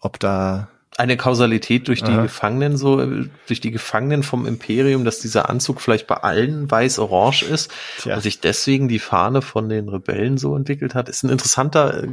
[0.00, 0.68] Ob da
[0.98, 2.22] eine Kausalität durch die Aha.
[2.22, 3.00] Gefangenen so
[3.46, 8.16] durch die Gefangenen vom Imperium, dass dieser Anzug vielleicht bei allen weiß-orange ist Tja.
[8.16, 12.08] und sich deswegen die Fahne von den Rebellen so entwickelt hat, ist ein interessanter äh,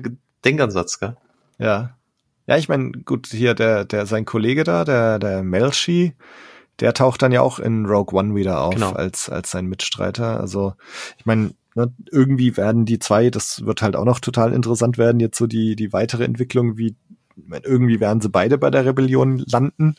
[0.46, 1.18] Denkansatz, gell?
[1.58, 1.98] Ja,
[2.50, 6.16] ja, ich meine, gut, hier der, der, sein Kollege da, der, der Melchi,
[6.80, 8.94] der taucht dann ja auch in Rogue One wieder auf genau.
[8.94, 10.40] als, als sein Mitstreiter.
[10.40, 10.74] Also,
[11.20, 15.20] ich meine, ne, irgendwie werden die zwei, das wird halt auch noch total interessant werden,
[15.20, 16.96] jetzt so die, die weitere Entwicklung, wie,
[17.36, 19.96] irgendwie werden sie beide bei der Rebellion landen.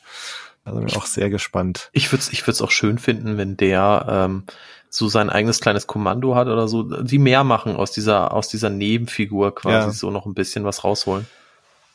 [0.65, 1.89] Also bin ich auch sehr gespannt.
[1.93, 4.43] Ich würde es ich würd's auch schön finden, wenn der ähm,
[4.89, 8.71] so sein eigenes kleines Kommando hat oder so, die mehr machen aus dieser, aus dieser
[8.71, 9.93] Nebenfigur quasi ja.
[9.93, 11.29] so noch ein bisschen was rausholen.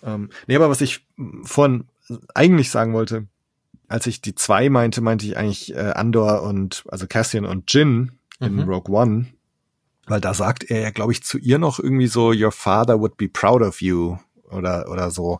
[0.05, 1.05] Ähm, nee, aber was ich
[1.43, 1.85] vorhin
[2.33, 3.27] eigentlich sagen wollte,
[3.87, 8.11] als ich die zwei meinte, meinte ich eigentlich äh, Andor und also Cassian und Jin
[8.39, 8.69] in mhm.
[8.69, 9.27] Rogue One,
[10.07, 13.17] weil da sagt er ja, glaube ich, zu ihr noch irgendwie so, Your father would
[13.17, 14.17] be proud of you
[14.49, 15.39] oder oder so.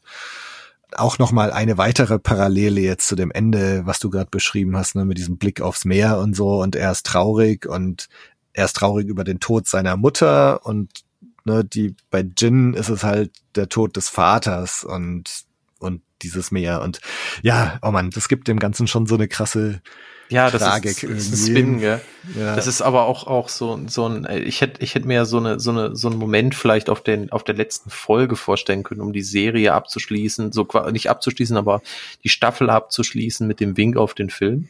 [0.96, 4.96] Auch noch mal eine weitere Parallele jetzt zu dem Ende, was du gerade beschrieben hast,
[4.96, 8.08] ne, mit diesem Blick aufs Meer und so und er ist traurig und
[8.54, 11.05] er ist traurig über den Tod seiner Mutter und
[11.46, 15.46] ne, die bei Jin ist es halt der Tod des Vaters und
[15.80, 17.00] und dieses Meer und
[17.42, 19.82] ja, oh man, das gibt dem Ganzen schon so eine krasse
[20.30, 22.02] ja, das Tragik ist, das ist Spin, gell?
[22.36, 22.56] Ja.
[22.56, 25.60] Das ist aber auch auch so so ein ich hätte ich hätte mir so eine
[25.60, 29.14] so eine so einen Moment vielleicht auf den auf der letzten Folge vorstellen können, um
[29.14, 31.84] die Serie abzuschließen, so nicht abzuschließen, aber
[32.24, 34.68] die Staffel abzuschließen mit dem Wink auf den Film.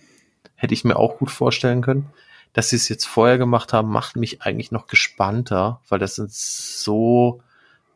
[0.56, 2.10] Hätte ich mir auch gut vorstellen können
[2.56, 6.28] dass sie es jetzt vorher gemacht haben, macht mich eigentlich noch gespannter, weil das ein
[6.30, 7.42] so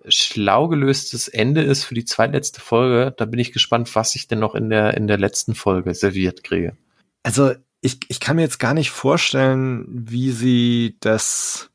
[0.10, 3.14] schlau gelöstes Ende ist für die zweitletzte Folge.
[3.16, 6.44] Da bin ich gespannt, was ich denn noch in der, in der letzten Folge serviert
[6.44, 6.76] kriege.
[7.24, 11.70] Also ich, ich kann mir jetzt gar nicht vorstellen, wie sie das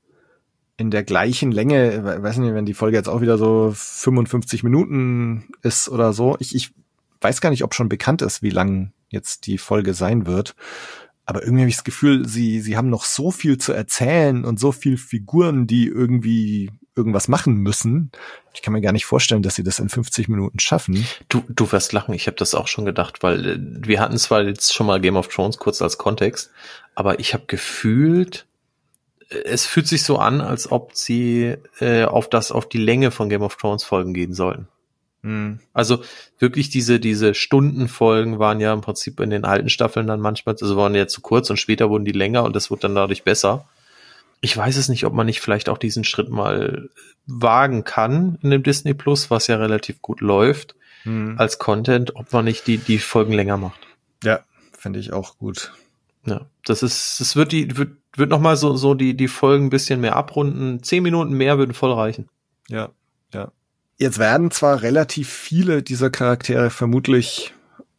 [0.76, 5.49] in der gleichen Länge, weiß nicht, wenn die Folge jetzt auch wieder so 55 Minuten
[5.62, 6.37] ist oder so.
[6.39, 6.74] Ich, ich
[7.22, 10.55] weiß gar nicht, ob schon bekannt ist, wie lang jetzt die Folge sein wird.
[11.27, 14.61] Aber irgendwie habe ich das Gefühl, sie, sie haben noch so viel zu erzählen und
[14.61, 18.12] so viel Figuren, die irgendwie irgendwas machen müssen.
[18.53, 21.07] Ich kann mir gar nicht vorstellen, dass sie das in 50 Minuten schaffen.
[21.29, 24.43] Du, du wirst lachen, ich habe das auch schon gedacht, weil äh, wir hatten zwar
[24.45, 26.51] jetzt schon mal Game of Thrones kurz als Kontext,
[26.95, 28.47] aber ich habe gefühlt,
[29.31, 33.11] äh, es fühlt sich so an, als ob sie äh, auf das, auf die Länge
[33.11, 34.68] von Game of Thrones Folgen gehen sollten.
[35.25, 35.59] Hm.
[35.72, 36.03] Also
[36.39, 40.77] wirklich diese, diese Stundenfolgen waren ja im Prinzip in den alten Staffeln dann manchmal, also
[40.77, 43.66] waren ja zu kurz und später wurden die länger und das wurde dann dadurch besser
[44.45, 46.91] ich weiß es nicht, ob man nicht vielleicht auch diesen Schritt mal
[47.27, 51.37] wagen kann in dem Disney Plus, was ja relativ gut läuft, Hm.
[51.39, 53.81] als Content, ob man nicht die, die Folgen länger macht.
[54.22, 54.41] Ja,
[54.72, 55.72] finde ich auch gut.
[56.27, 59.66] Ja, das ist, das wird die, wird, wird noch mal so, so die, die Folgen
[59.66, 60.83] ein bisschen mehr abrunden.
[60.83, 62.29] Zehn Minuten mehr würden voll reichen.
[62.68, 62.91] Ja,
[63.33, 63.51] ja.
[63.97, 67.55] Jetzt werden zwar relativ viele dieser Charaktere vermutlich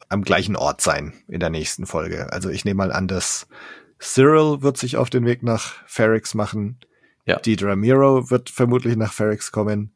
[0.10, 2.32] am gleichen Ort sein in der nächsten Folge.
[2.32, 3.48] Also ich nehme mal an, dass
[4.00, 6.80] Cyril wird sich auf den Weg nach Ferrix machen.
[7.26, 7.40] Ja.
[7.40, 9.92] Deidre Miro wird vermutlich nach Ferrix kommen.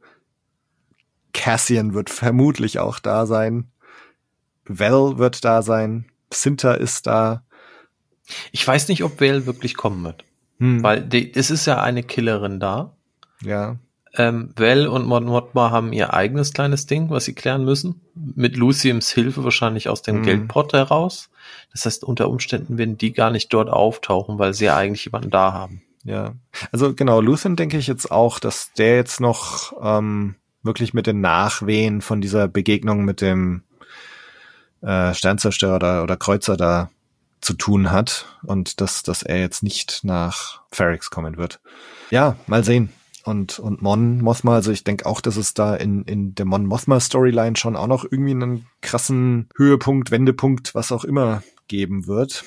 [1.34, 3.72] Cassian wird vermutlich auch da sein.
[4.66, 6.06] Val wird da sein.
[6.32, 7.44] Sinta ist da.
[8.52, 10.24] Ich weiß nicht, ob Vale wirklich kommen wird,
[10.60, 10.84] Hm.
[10.84, 12.96] weil die, es ist ja eine Killerin da.
[13.42, 13.78] ja.
[14.16, 18.02] Ähm, Val und Mon Mothma haben ihr eigenes kleines Ding, was sie klären müssen.
[18.16, 20.24] Mit Luciums Hilfe wahrscheinlich aus dem Mhm.
[20.24, 21.30] Geldpot heraus.
[21.72, 25.30] Das heißt, unter Umständen werden die gar nicht dort auftauchen, weil sie ja eigentlich jemanden
[25.30, 25.84] da haben.
[26.04, 26.34] Ja,
[26.72, 31.22] also genau, Luthen denke ich jetzt auch, dass der jetzt noch ähm, wirklich mit den
[31.22, 33.64] Nachwehen von dieser Begegnung mit dem
[34.82, 36.90] äh, Sternzerstörer oder, oder Kreuzer da
[37.42, 41.60] zu tun hat und dass, dass er jetzt nicht nach Ferrix kommen wird.
[42.12, 42.92] Ja, mal sehen.
[43.26, 46.66] Und, und Mon Mothma, also ich denke auch, dass es da in, in der Mon
[46.66, 52.46] Mothma Storyline schon auch noch irgendwie einen krassen Höhepunkt, Wendepunkt, was auch immer geben wird.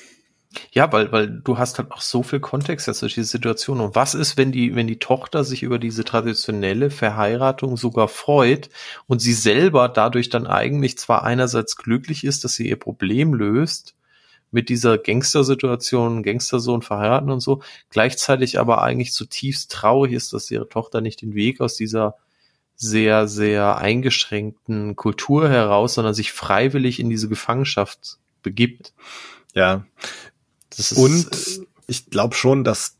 [0.71, 3.79] Ja, weil, weil du hast halt auch so viel Kontext jetzt durch diese Situation.
[3.79, 8.69] Und was ist, wenn die, wenn die Tochter sich über diese traditionelle Verheiratung sogar freut
[9.07, 13.95] und sie selber dadurch dann eigentlich zwar einerseits glücklich ist, dass sie ihr Problem löst,
[14.53, 20.69] mit dieser Gangster-Situation, Gangstersohn verheiraten und so, gleichzeitig aber eigentlich zutiefst traurig ist, dass ihre
[20.69, 22.15] Tochter nicht den Weg aus dieser
[22.75, 28.93] sehr, sehr eingeschränkten Kultur heraus, sondern sich freiwillig in diese Gefangenschaft begibt.
[29.53, 29.85] Ja,
[30.75, 32.97] Das ist, Und ich glaube schon, dass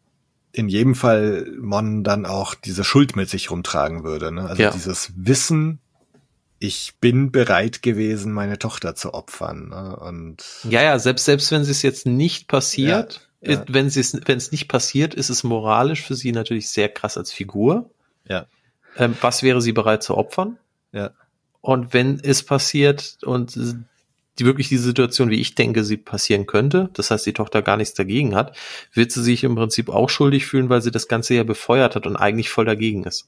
[0.52, 4.32] in jedem Fall Mon dann auch diese Schuld mit sich rumtragen würde.
[4.32, 4.48] Ne?
[4.48, 4.70] Also Ja.
[4.72, 5.80] dieses Wissen,
[6.64, 9.68] ich bin bereit gewesen, meine Tochter zu opfern.
[9.68, 9.98] Ne?
[9.98, 13.66] Und Ja, ja, selbst, selbst wenn es jetzt nicht passiert, Ja, ja.
[13.68, 17.34] wenn es wenn es nicht passiert, ist es moralisch für sie natürlich sehr krass als
[17.34, 17.90] Figur.
[18.30, 18.46] Ja.
[18.96, 20.58] Ähm, was wäre sie bereit zu opfern?
[20.94, 21.12] Ja.
[21.60, 23.58] Und wenn es passiert und
[24.40, 27.76] die wirklich die Situation, wie ich denke, sie passieren könnte, das heißt, die Tochter gar
[27.76, 28.56] nichts dagegen hat,
[28.94, 32.08] wird sie sich im Prinzip auch schuldig fühlen, weil sie das Ganze ja befeuert hat
[32.08, 33.28] und eigentlich voll dagegen ist.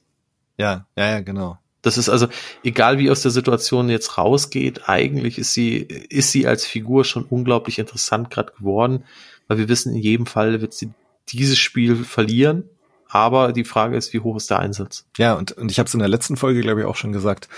[0.56, 1.58] ja, ja, ja, genau.
[1.86, 2.26] Das ist also,
[2.64, 7.24] egal wie aus der Situation jetzt rausgeht, eigentlich ist sie, ist sie als Figur schon
[7.24, 9.04] unglaublich interessant gerade geworden,
[9.46, 10.90] weil wir wissen, in jedem Fall wird sie
[11.28, 12.64] dieses Spiel verlieren.
[13.08, 15.06] Aber die Frage ist, wie hoch ist der Einsatz?
[15.16, 17.48] Ja, und, und ich habe es in der letzten Folge, glaube ich, auch schon gesagt.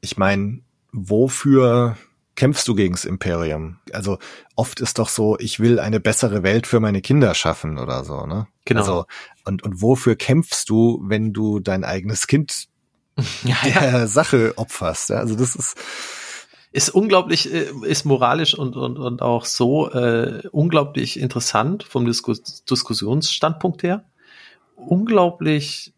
[0.00, 1.96] Ich meine, wofür
[2.34, 3.78] kämpfst du gegens Imperium?
[3.92, 4.18] Also
[4.56, 8.26] oft ist doch so, ich will eine bessere Welt für meine Kinder schaffen oder so,
[8.26, 8.48] ne?
[8.64, 8.80] Genau.
[8.80, 9.06] Also,
[9.44, 12.66] und, und wofür kämpfst du, wenn du dein eigenes Kind
[13.44, 15.10] Ja, der Sache opferst?
[15.10, 15.16] Ja?
[15.18, 15.76] Also das ist,
[16.72, 22.64] Ist unglaublich, äh, ist moralisch und, und, und auch so äh, unglaublich interessant vom Diskus
[22.64, 24.04] Diskussionsstandpunkt her.
[24.74, 25.94] Unglaublich,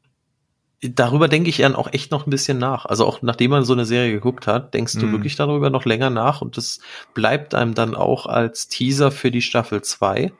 [0.80, 2.84] darüber denke ich dann auch echt noch ein bisschen nach.
[2.86, 5.12] Also auch nachdem man so eine Serie geguckt hat, denkst du Mhm.
[5.12, 6.78] wirklich darüber noch länger nach und das
[7.14, 10.32] bleibt einem dann auch als Teaser für die Staffel 2.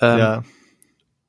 [0.00, 0.42] Ähm, ja,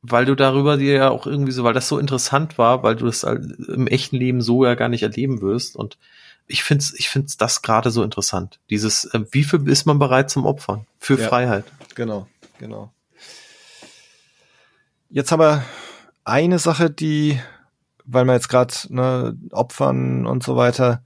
[0.09, 3.05] Weil du darüber dir ja auch irgendwie so, weil das so interessant war, weil du
[3.07, 5.97] das halt im echten Leben so ja gar nicht erleben wirst und
[6.47, 8.59] ich find's, ich find's das gerade so interessant.
[8.69, 11.27] Dieses, äh, wie viel ist man bereit zum Opfern für Ja.
[11.27, 11.65] Freiheit?
[11.95, 12.27] genau,
[12.59, 12.91] genau.
[15.09, 15.63] Jetzt aber
[16.23, 17.39] eine Sache, die,
[18.05, 21.01] weil wir jetzt gerade ne, Opfern und so weiter,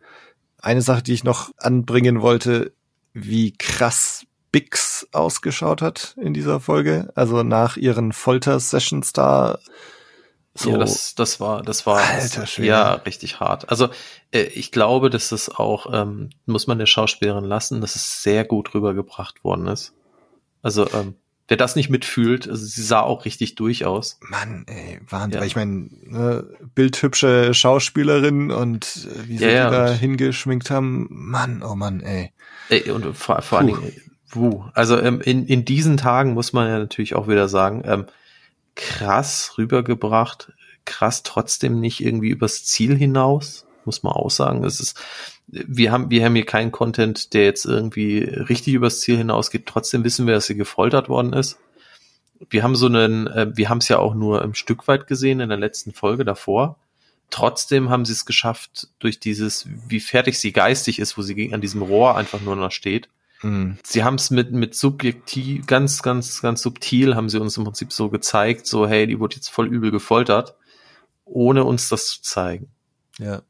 [0.60, 2.72] eine Sache, die ich noch anbringen wollte,
[3.14, 7.12] wie krass Bix ausgeschaut hat in dieser Folge.
[7.16, 9.60] Also nach ihren Folter-Sessions da.
[10.54, 12.68] So, Ja, das, das war, das war, Alter Schwede.
[12.68, 13.70] ja, richtig hart.
[13.70, 13.90] Also,
[14.32, 18.44] äh, ich glaube, dass das auch, ähm, muss man der Schauspielerin lassen, dass es sehr
[18.44, 19.94] gut rübergebracht worden ist.
[20.62, 21.16] Also, ähm,
[21.50, 22.48] der das nicht mitfühlt.
[22.48, 24.20] Also sie sah auch richtig durch aus.
[24.22, 25.32] Mann, ey, Wahnsinn.
[25.34, 25.40] Ja.
[25.42, 26.46] Weil ich meine, ne,
[26.76, 31.08] bildhübsche Schauspielerin und äh, wie sie Ja, ja, die da hingeschminkt haben.
[31.10, 32.32] Mann, oh Mann, ey.
[32.70, 33.68] Ey, und vor, vor allen.
[33.68, 34.66] Dingen, wuh.
[34.74, 38.06] also ähm, in, in diesen Tagen muss man ja natürlich auch wieder sagen, ähm,
[38.76, 40.54] krass rübergebracht,
[40.86, 44.64] krass trotzdem nicht irgendwie übers Ziel hinaus, muss man auch sagen.
[44.64, 45.00] Es ist,
[45.48, 49.66] wir haben, wir haben hier keinen Content, der jetzt irgendwie richtig übers Ziel hinausgeht.
[49.66, 51.58] Trotzdem wissen wir, dass sie gefoltert worden ist.
[52.50, 55.40] Wir haben so einen, äh, wir haben es ja auch nur ein Stück weit gesehen
[55.40, 56.78] in der letzten Folge davor.
[57.30, 61.54] Trotzdem haben sie es geschafft, durch dieses, wie fertig sie geistig ist, wo sie gegen
[61.54, 63.10] an diesem Rohr einfach nur noch steht.
[63.42, 63.78] Hm.
[63.84, 67.92] Sie haben es mit, mit subjektiv, ganz, ganz, ganz subtil haben sie uns im Prinzip
[67.92, 70.56] so gezeigt, so, hey, die wurde jetzt voll übel gefoltert,
[71.26, 72.70] ohne uns das zu zeigen.
[73.18, 73.42] Ja.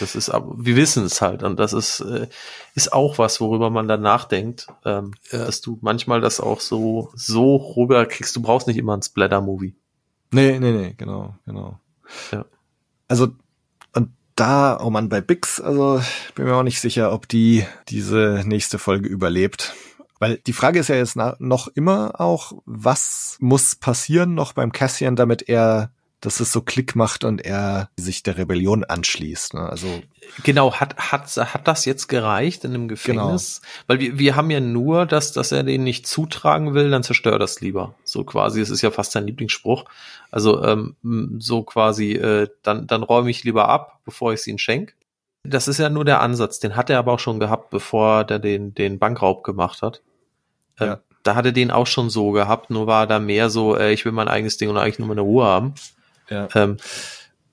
[0.00, 2.26] Das ist, aber wir wissen es halt und das ist, äh,
[2.74, 5.44] ist auch was, worüber man dann nachdenkt, ähm, Ja.
[5.44, 8.34] dass du manchmal das auch so, so rüberkriegst.
[8.34, 9.76] Du brauchst nicht immer ein Splatter-Movie.
[10.32, 11.78] Nee, nee, nee, genau, genau.
[12.32, 12.46] Ja.
[13.06, 13.28] Also,
[14.36, 16.00] da, oh Mann, bei Bix, also
[16.34, 19.74] bin mir auch nicht sicher, ob die diese nächste Folge überlebt.
[20.18, 25.16] Weil die Frage ist ja jetzt noch immer auch, was muss passieren noch beim Cassian,
[25.16, 29.54] damit er, dass es so Klick macht und er sich der Rebellion anschließt.
[29.54, 29.68] Ne?
[29.68, 29.86] Also,
[30.42, 33.60] Genau, hat, hat, hat das jetzt gereicht in dem Gefängnis?
[33.86, 37.38] Weil wir, wir haben ja nur, dass, dass er den nicht zutragen will, dann zerstör
[37.38, 37.94] das lieber.
[38.02, 39.84] So quasi, es ist ja fast sein Lieblingsspruch.
[40.30, 40.96] Also ähm,
[41.38, 44.94] so quasi, äh, dann, dann räume ich lieber ab, bevor ich es ihm schenk.
[45.44, 48.38] Das ist ja nur der Ansatz, den hat er aber auch schon gehabt, bevor er
[48.40, 50.02] den, den Bankraub gemacht hat.
[50.80, 51.00] Ähm, Ja.
[51.22, 54.04] Da hat er den auch schon so gehabt, nur war da mehr so, äh, ich
[54.04, 55.74] will mein eigenes Ding und eigentlich nur meine Ruhe haben.
[56.28, 56.48] Ja.
[56.54, 56.76] Ähm,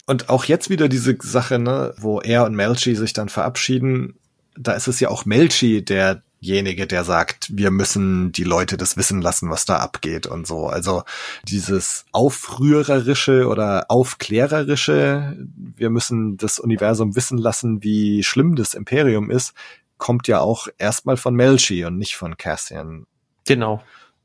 [0.06, 4.16] Und auch jetzt wieder diese Sache, ne, wo er und Melchi sich dann verabschieden.
[4.58, 9.22] Da ist es ja auch Melchi derjenige, der sagt, wir müssen die Leute das wissen
[9.22, 10.68] lassen, was da abgeht und so.
[10.68, 11.04] Also
[11.48, 19.54] dieses aufrührerische oder aufklärerische, wir müssen das Universum wissen lassen, wie schlimm das Imperium ist,
[19.98, 23.06] kommt ja auch erstmal von Melchi und nicht von Cassian.
[23.46, 23.82] Genau.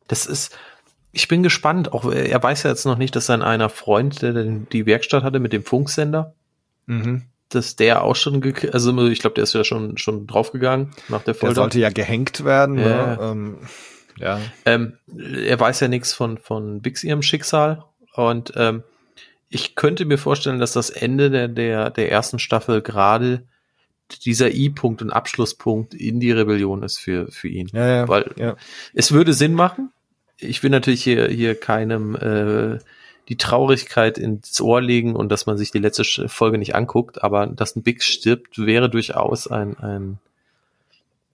[0.09, 0.59] Das ist,
[1.13, 1.93] ich bin gespannt.
[1.93, 5.23] Auch äh, er weiß ja jetzt noch nicht, dass sein einer Freund, der die Werkstatt
[5.23, 6.35] hatte mit dem Funksender,
[6.87, 7.25] Mhm.
[7.51, 8.43] dass der auch schon,
[8.73, 11.55] also ich glaube, der ist ja schon schon draufgegangen nach der Der Folge.
[11.57, 12.79] sollte ja gehängt werden.
[12.79, 12.85] Ja.
[12.85, 13.19] Ne?
[13.21, 13.59] Ähm,
[14.19, 14.41] ja.
[14.65, 14.95] Ähm,
[15.45, 17.85] er weiß ja nichts von von Bix ihrem Schicksal
[18.15, 18.83] und ähm,
[19.51, 23.45] ich könnte mir vorstellen, dass das Ende der der der ersten Staffel gerade
[24.25, 27.69] dieser I-Punkt und Abschlusspunkt in die Rebellion ist für für ihn.
[27.73, 28.09] Ja, ja.
[28.09, 28.57] Weil ja.
[28.95, 29.91] es würde Sinn machen.
[30.39, 32.79] Ich will natürlich hier, hier keinem äh,
[33.29, 37.47] die Traurigkeit ins Ohr legen und dass man sich die letzte Folge nicht anguckt, aber
[37.47, 40.19] dass ein Big stirbt, wäre durchaus ein, ein,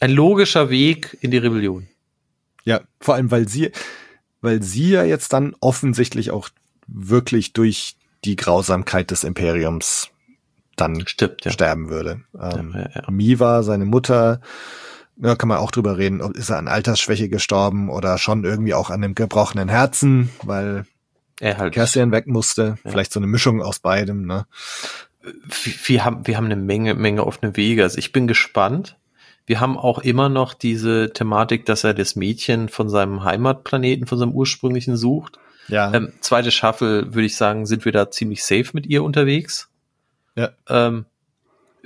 [0.00, 1.86] ein logischer Weg in die Rebellion.
[2.64, 3.70] Ja, vor allem, weil sie,
[4.40, 6.48] weil sie ja jetzt dann offensichtlich auch
[6.86, 10.10] wirklich durch die Grausamkeit des Imperiums
[10.76, 11.52] dann Stirbt, ja.
[11.52, 12.22] sterben würde.
[12.34, 13.10] Ähm, ja, ja.
[13.10, 14.40] Miva, seine Mutter,
[15.16, 18.74] ja, kann man auch drüber reden, ob ist er an Altersschwäche gestorben oder schon irgendwie
[18.74, 20.86] auch an einem gebrochenen Herzen, weil
[21.40, 21.74] Er halt.
[21.74, 22.76] Cassian weg musste.
[22.84, 22.90] Ja.
[22.90, 24.46] Vielleicht so eine Mischung aus beidem, ne?
[25.22, 27.82] wir, wir haben, wir haben eine Menge, Menge offene Wege.
[27.82, 28.96] Also ich bin gespannt.
[29.46, 34.18] Wir haben auch immer noch diese Thematik, dass er das Mädchen von seinem Heimatplaneten, von
[34.18, 35.38] seinem ursprünglichen sucht.
[35.68, 35.92] Ja.
[35.92, 39.68] Ähm, zweite Staffel, würde ich sagen, sind wir da ziemlich safe mit ihr unterwegs.
[40.34, 40.50] Ja.
[40.68, 41.06] Ähm,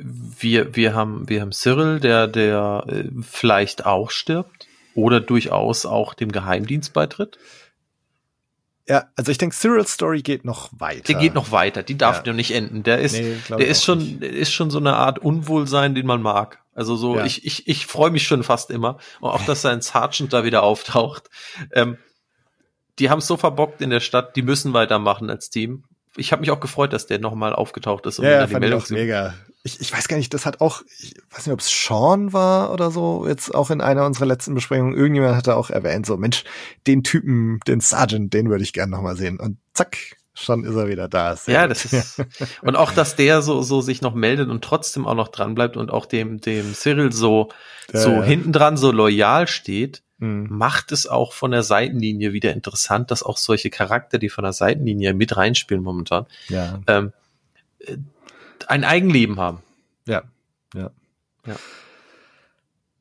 [0.01, 6.15] wir, wir haben, wir haben Cyril, der, der äh, vielleicht auch stirbt oder durchaus auch
[6.15, 7.39] dem Geheimdienst beitritt.
[8.87, 11.03] ja, also ich denke, Cyril's Story geht noch weiter.
[11.03, 12.33] Der geht noch weiter, die darf Ja.
[12.33, 12.83] nicht enden.
[12.83, 14.23] Der ist, Nee, der ich ist auch schon, nicht.
[14.23, 16.61] ist schon so eine Art Unwohlsein, den man mag.
[16.75, 17.25] Also so, Ja.
[17.25, 18.99] ich, ich, ich freue mich schon fast immer.
[19.21, 21.29] Und auch, dass sein Sergeant da wieder auftaucht.
[21.73, 21.99] Ähm,
[22.99, 25.85] die haben es so verbockt in der Stadt, die müssen weitermachen als Team.
[26.17, 28.19] Ich habe mich auch gefreut, dass der nochmal aufgetaucht ist.
[28.19, 29.35] um Ja, ja die fand ich Meldung auch zu- mega.
[29.69, 32.73] Ich, ich weiß gar nicht, das hat auch, ich weiß nicht, ob es Sean war
[32.73, 36.45] oder so, jetzt auch in einer unserer letzten Besprechungen, irgendjemand hatte auch erwähnt, so, Mensch,
[36.87, 39.39] den Typen, den Sergeant, den würde ich gerne nochmal sehen.
[39.39, 39.99] Und zack,
[40.35, 41.37] schon ist er wieder da.
[41.37, 41.71] Sehr Ja, gut.
[41.73, 42.23] das ist,
[42.63, 45.77] und auch, dass der so, so sich noch meldet und trotzdem auch noch dran bleibt
[45.77, 47.51] und auch dem, dem Cyril so,
[47.93, 48.23] Ja, so ja.
[48.23, 50.03] hinten dran so loyal steht.
[50.21, 50.49] Mhm.
[50.51, 54.53] macht es auch von der Seitenlinie wieder interessant, dass auch solche Charakter, die von der
[54.53, 57.13] Seitenlinie mit reinspielen momentan, Ja, ähm,
[57.79, 57.99] äh,
[58.67, 59.63] ein Eigenleben haben.
[60.07, 60.23] ja,
[60.75, 60.91] ja.
[61.47, 61.57] Ja.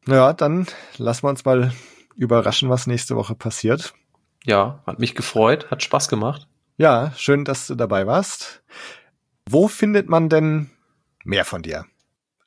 [0.07, 1.73] Ja, dann lassen wir uns mal
[2.15, 3.93] überraschen, was nächste Woche passiert.
[4.45, 6.47] Ja, hat mich gefreut, hat Spaß gemacht.
[6.77, 8.63] Ja, schön, dass du dabei warst.
[9.49, 10.69] Wo findet man denn
[11.25, 11.85] mehr von dir?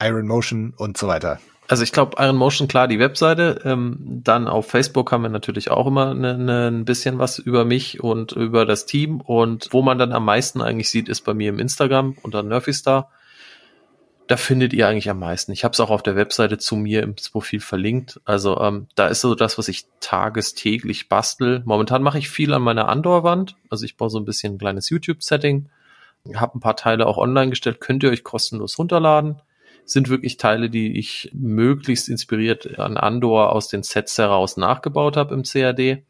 [0.01, 1.41] Iron Motion und so weiter.
[1.71, 3.61] Also ich glaube, Iron Motion, klar, die Webseite.
[3.65, 7.65] Ähm, dann auf Facebook haben wir natürlich auch immer ne, ne, ein bisschen was über
[7.65, 9.21] mich und über das Team.
[9.21, 13.13] Und wo man dann am meisten eigentlich sieht, ist bei mir im Instagram unter Nerfystar.
[14.27, 15.53] Da findet ihr eigentlich am meisten.
[15.53, 18.21] Ich habe es auch auf der Webseite zu mir im Profil verlinkt.
[18.25, 21.63] Also ähm, da ist so das, was ich tagestäglich bastel.
[21.67, 23.55] Momentan mache ich viel an meiner Andor-Wand.
[23.69, 25.69] Also ich baue so ein bisschen ein kleines YouTube-Setting.
[26.35, 27.81] Habe ein paar Teile auch online gestellt.
[27.81, 29.41] Könnt ihr euch kostenlos runterladen
[29.91, 35.35] sind wirklich Teile, die ich möglichst inspiriert an Andor aus den Sets heraus nachgebaut habe
[35.35, 36.03] im CAD.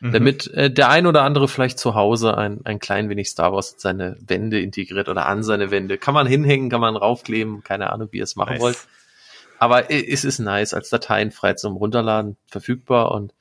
[0.00, 0.12] Mhm.
[0.12, 3.74] Damit äh, der ein oder andere vielleicht zu Hause ein, ein klein wenig Star Wars
[3.76, 5.98] seine Wände integriert oder an seine Wände.
[5.98, 8.62] Kann man hinhängen, kann man raufkleben, keine Ahnung, wie ihr es machen nice.
[8.62, 8.78] wollt.
[9.58, 13.34] Aber es ist nice, als Dateien frei zum Runterladen verfügbar und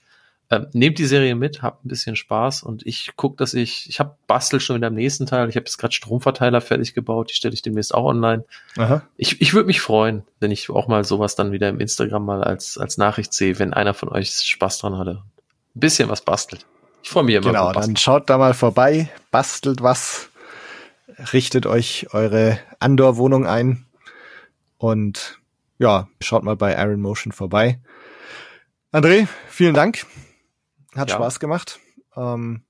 [0.51, 3.99] ähm, nehmt die Serie mit, habt ein bisschen Spaß und ich guck, dass ich, ich
[3.99, 5.47] habe bastel schon wieder am nächsten Teil.
[5.47, 8.45] Ich habe jetzt gerade Stromverteiler fertig gebaut, die stelle ich demnächst auch online.
[8.75, 9.03] Aha.
[9.15, 12.43] Ich, ich würde mich freuen, wenn ich auch mal sowas dann wieder im Instagram mal
[12.43, 15.21] als, als Nachricht sehe, wenn einer von euch Spaß dran hatte.
[15.75, 16.65] Ein bisschen was bastelt.
[17.03, 17.45] Ich freue mich immer.
[17.45, 20.29] Genau, dann schaut da mal vorbei, bastelt was,
[21.31, 23.85] richtet euch eure Andor-Wohnung ein
[24.79, 25.39] und
[25.77, 27.79] ja, schaut mal bei Iron Motion vorbei.
[28.91, 30.05] André, vielen Dank.
[30.95, 31.15] Hat ja.
[31.15, 31.79] Spaß gemacht.
[32.15, 32.63] Ähm,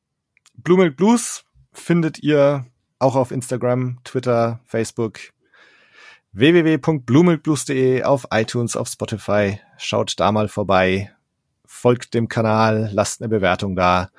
[0.55, 2.65] Blue Milk Blues findet ihr
[2.99, 5.19] auch auf Instagram, Twitter, Facebook,
[6.33, 9.59] www.bluemilkblues.de, auf iTunes, auf Spotify.
[9.77, 11.11] Schaut da mal vorbei,
[11.65, 14.09] folgt dem Kanal, lasst eine Bewertung da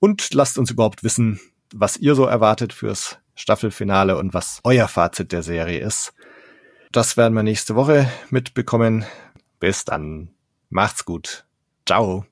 [0.00, 1.40] und lasst uns überhaupt wissen,
[1.72, 6.12] was ihr so erwartet fürs Staffelfinale und was euer Fazit der Serie ist.
[6.92, 9.04] Das werden wir nächste Woche mitbekommen.
[9.60, 10.30] Bis dann.
[10.68, 11.46] Macht's gut.
[11.86, 12.26] Ciao.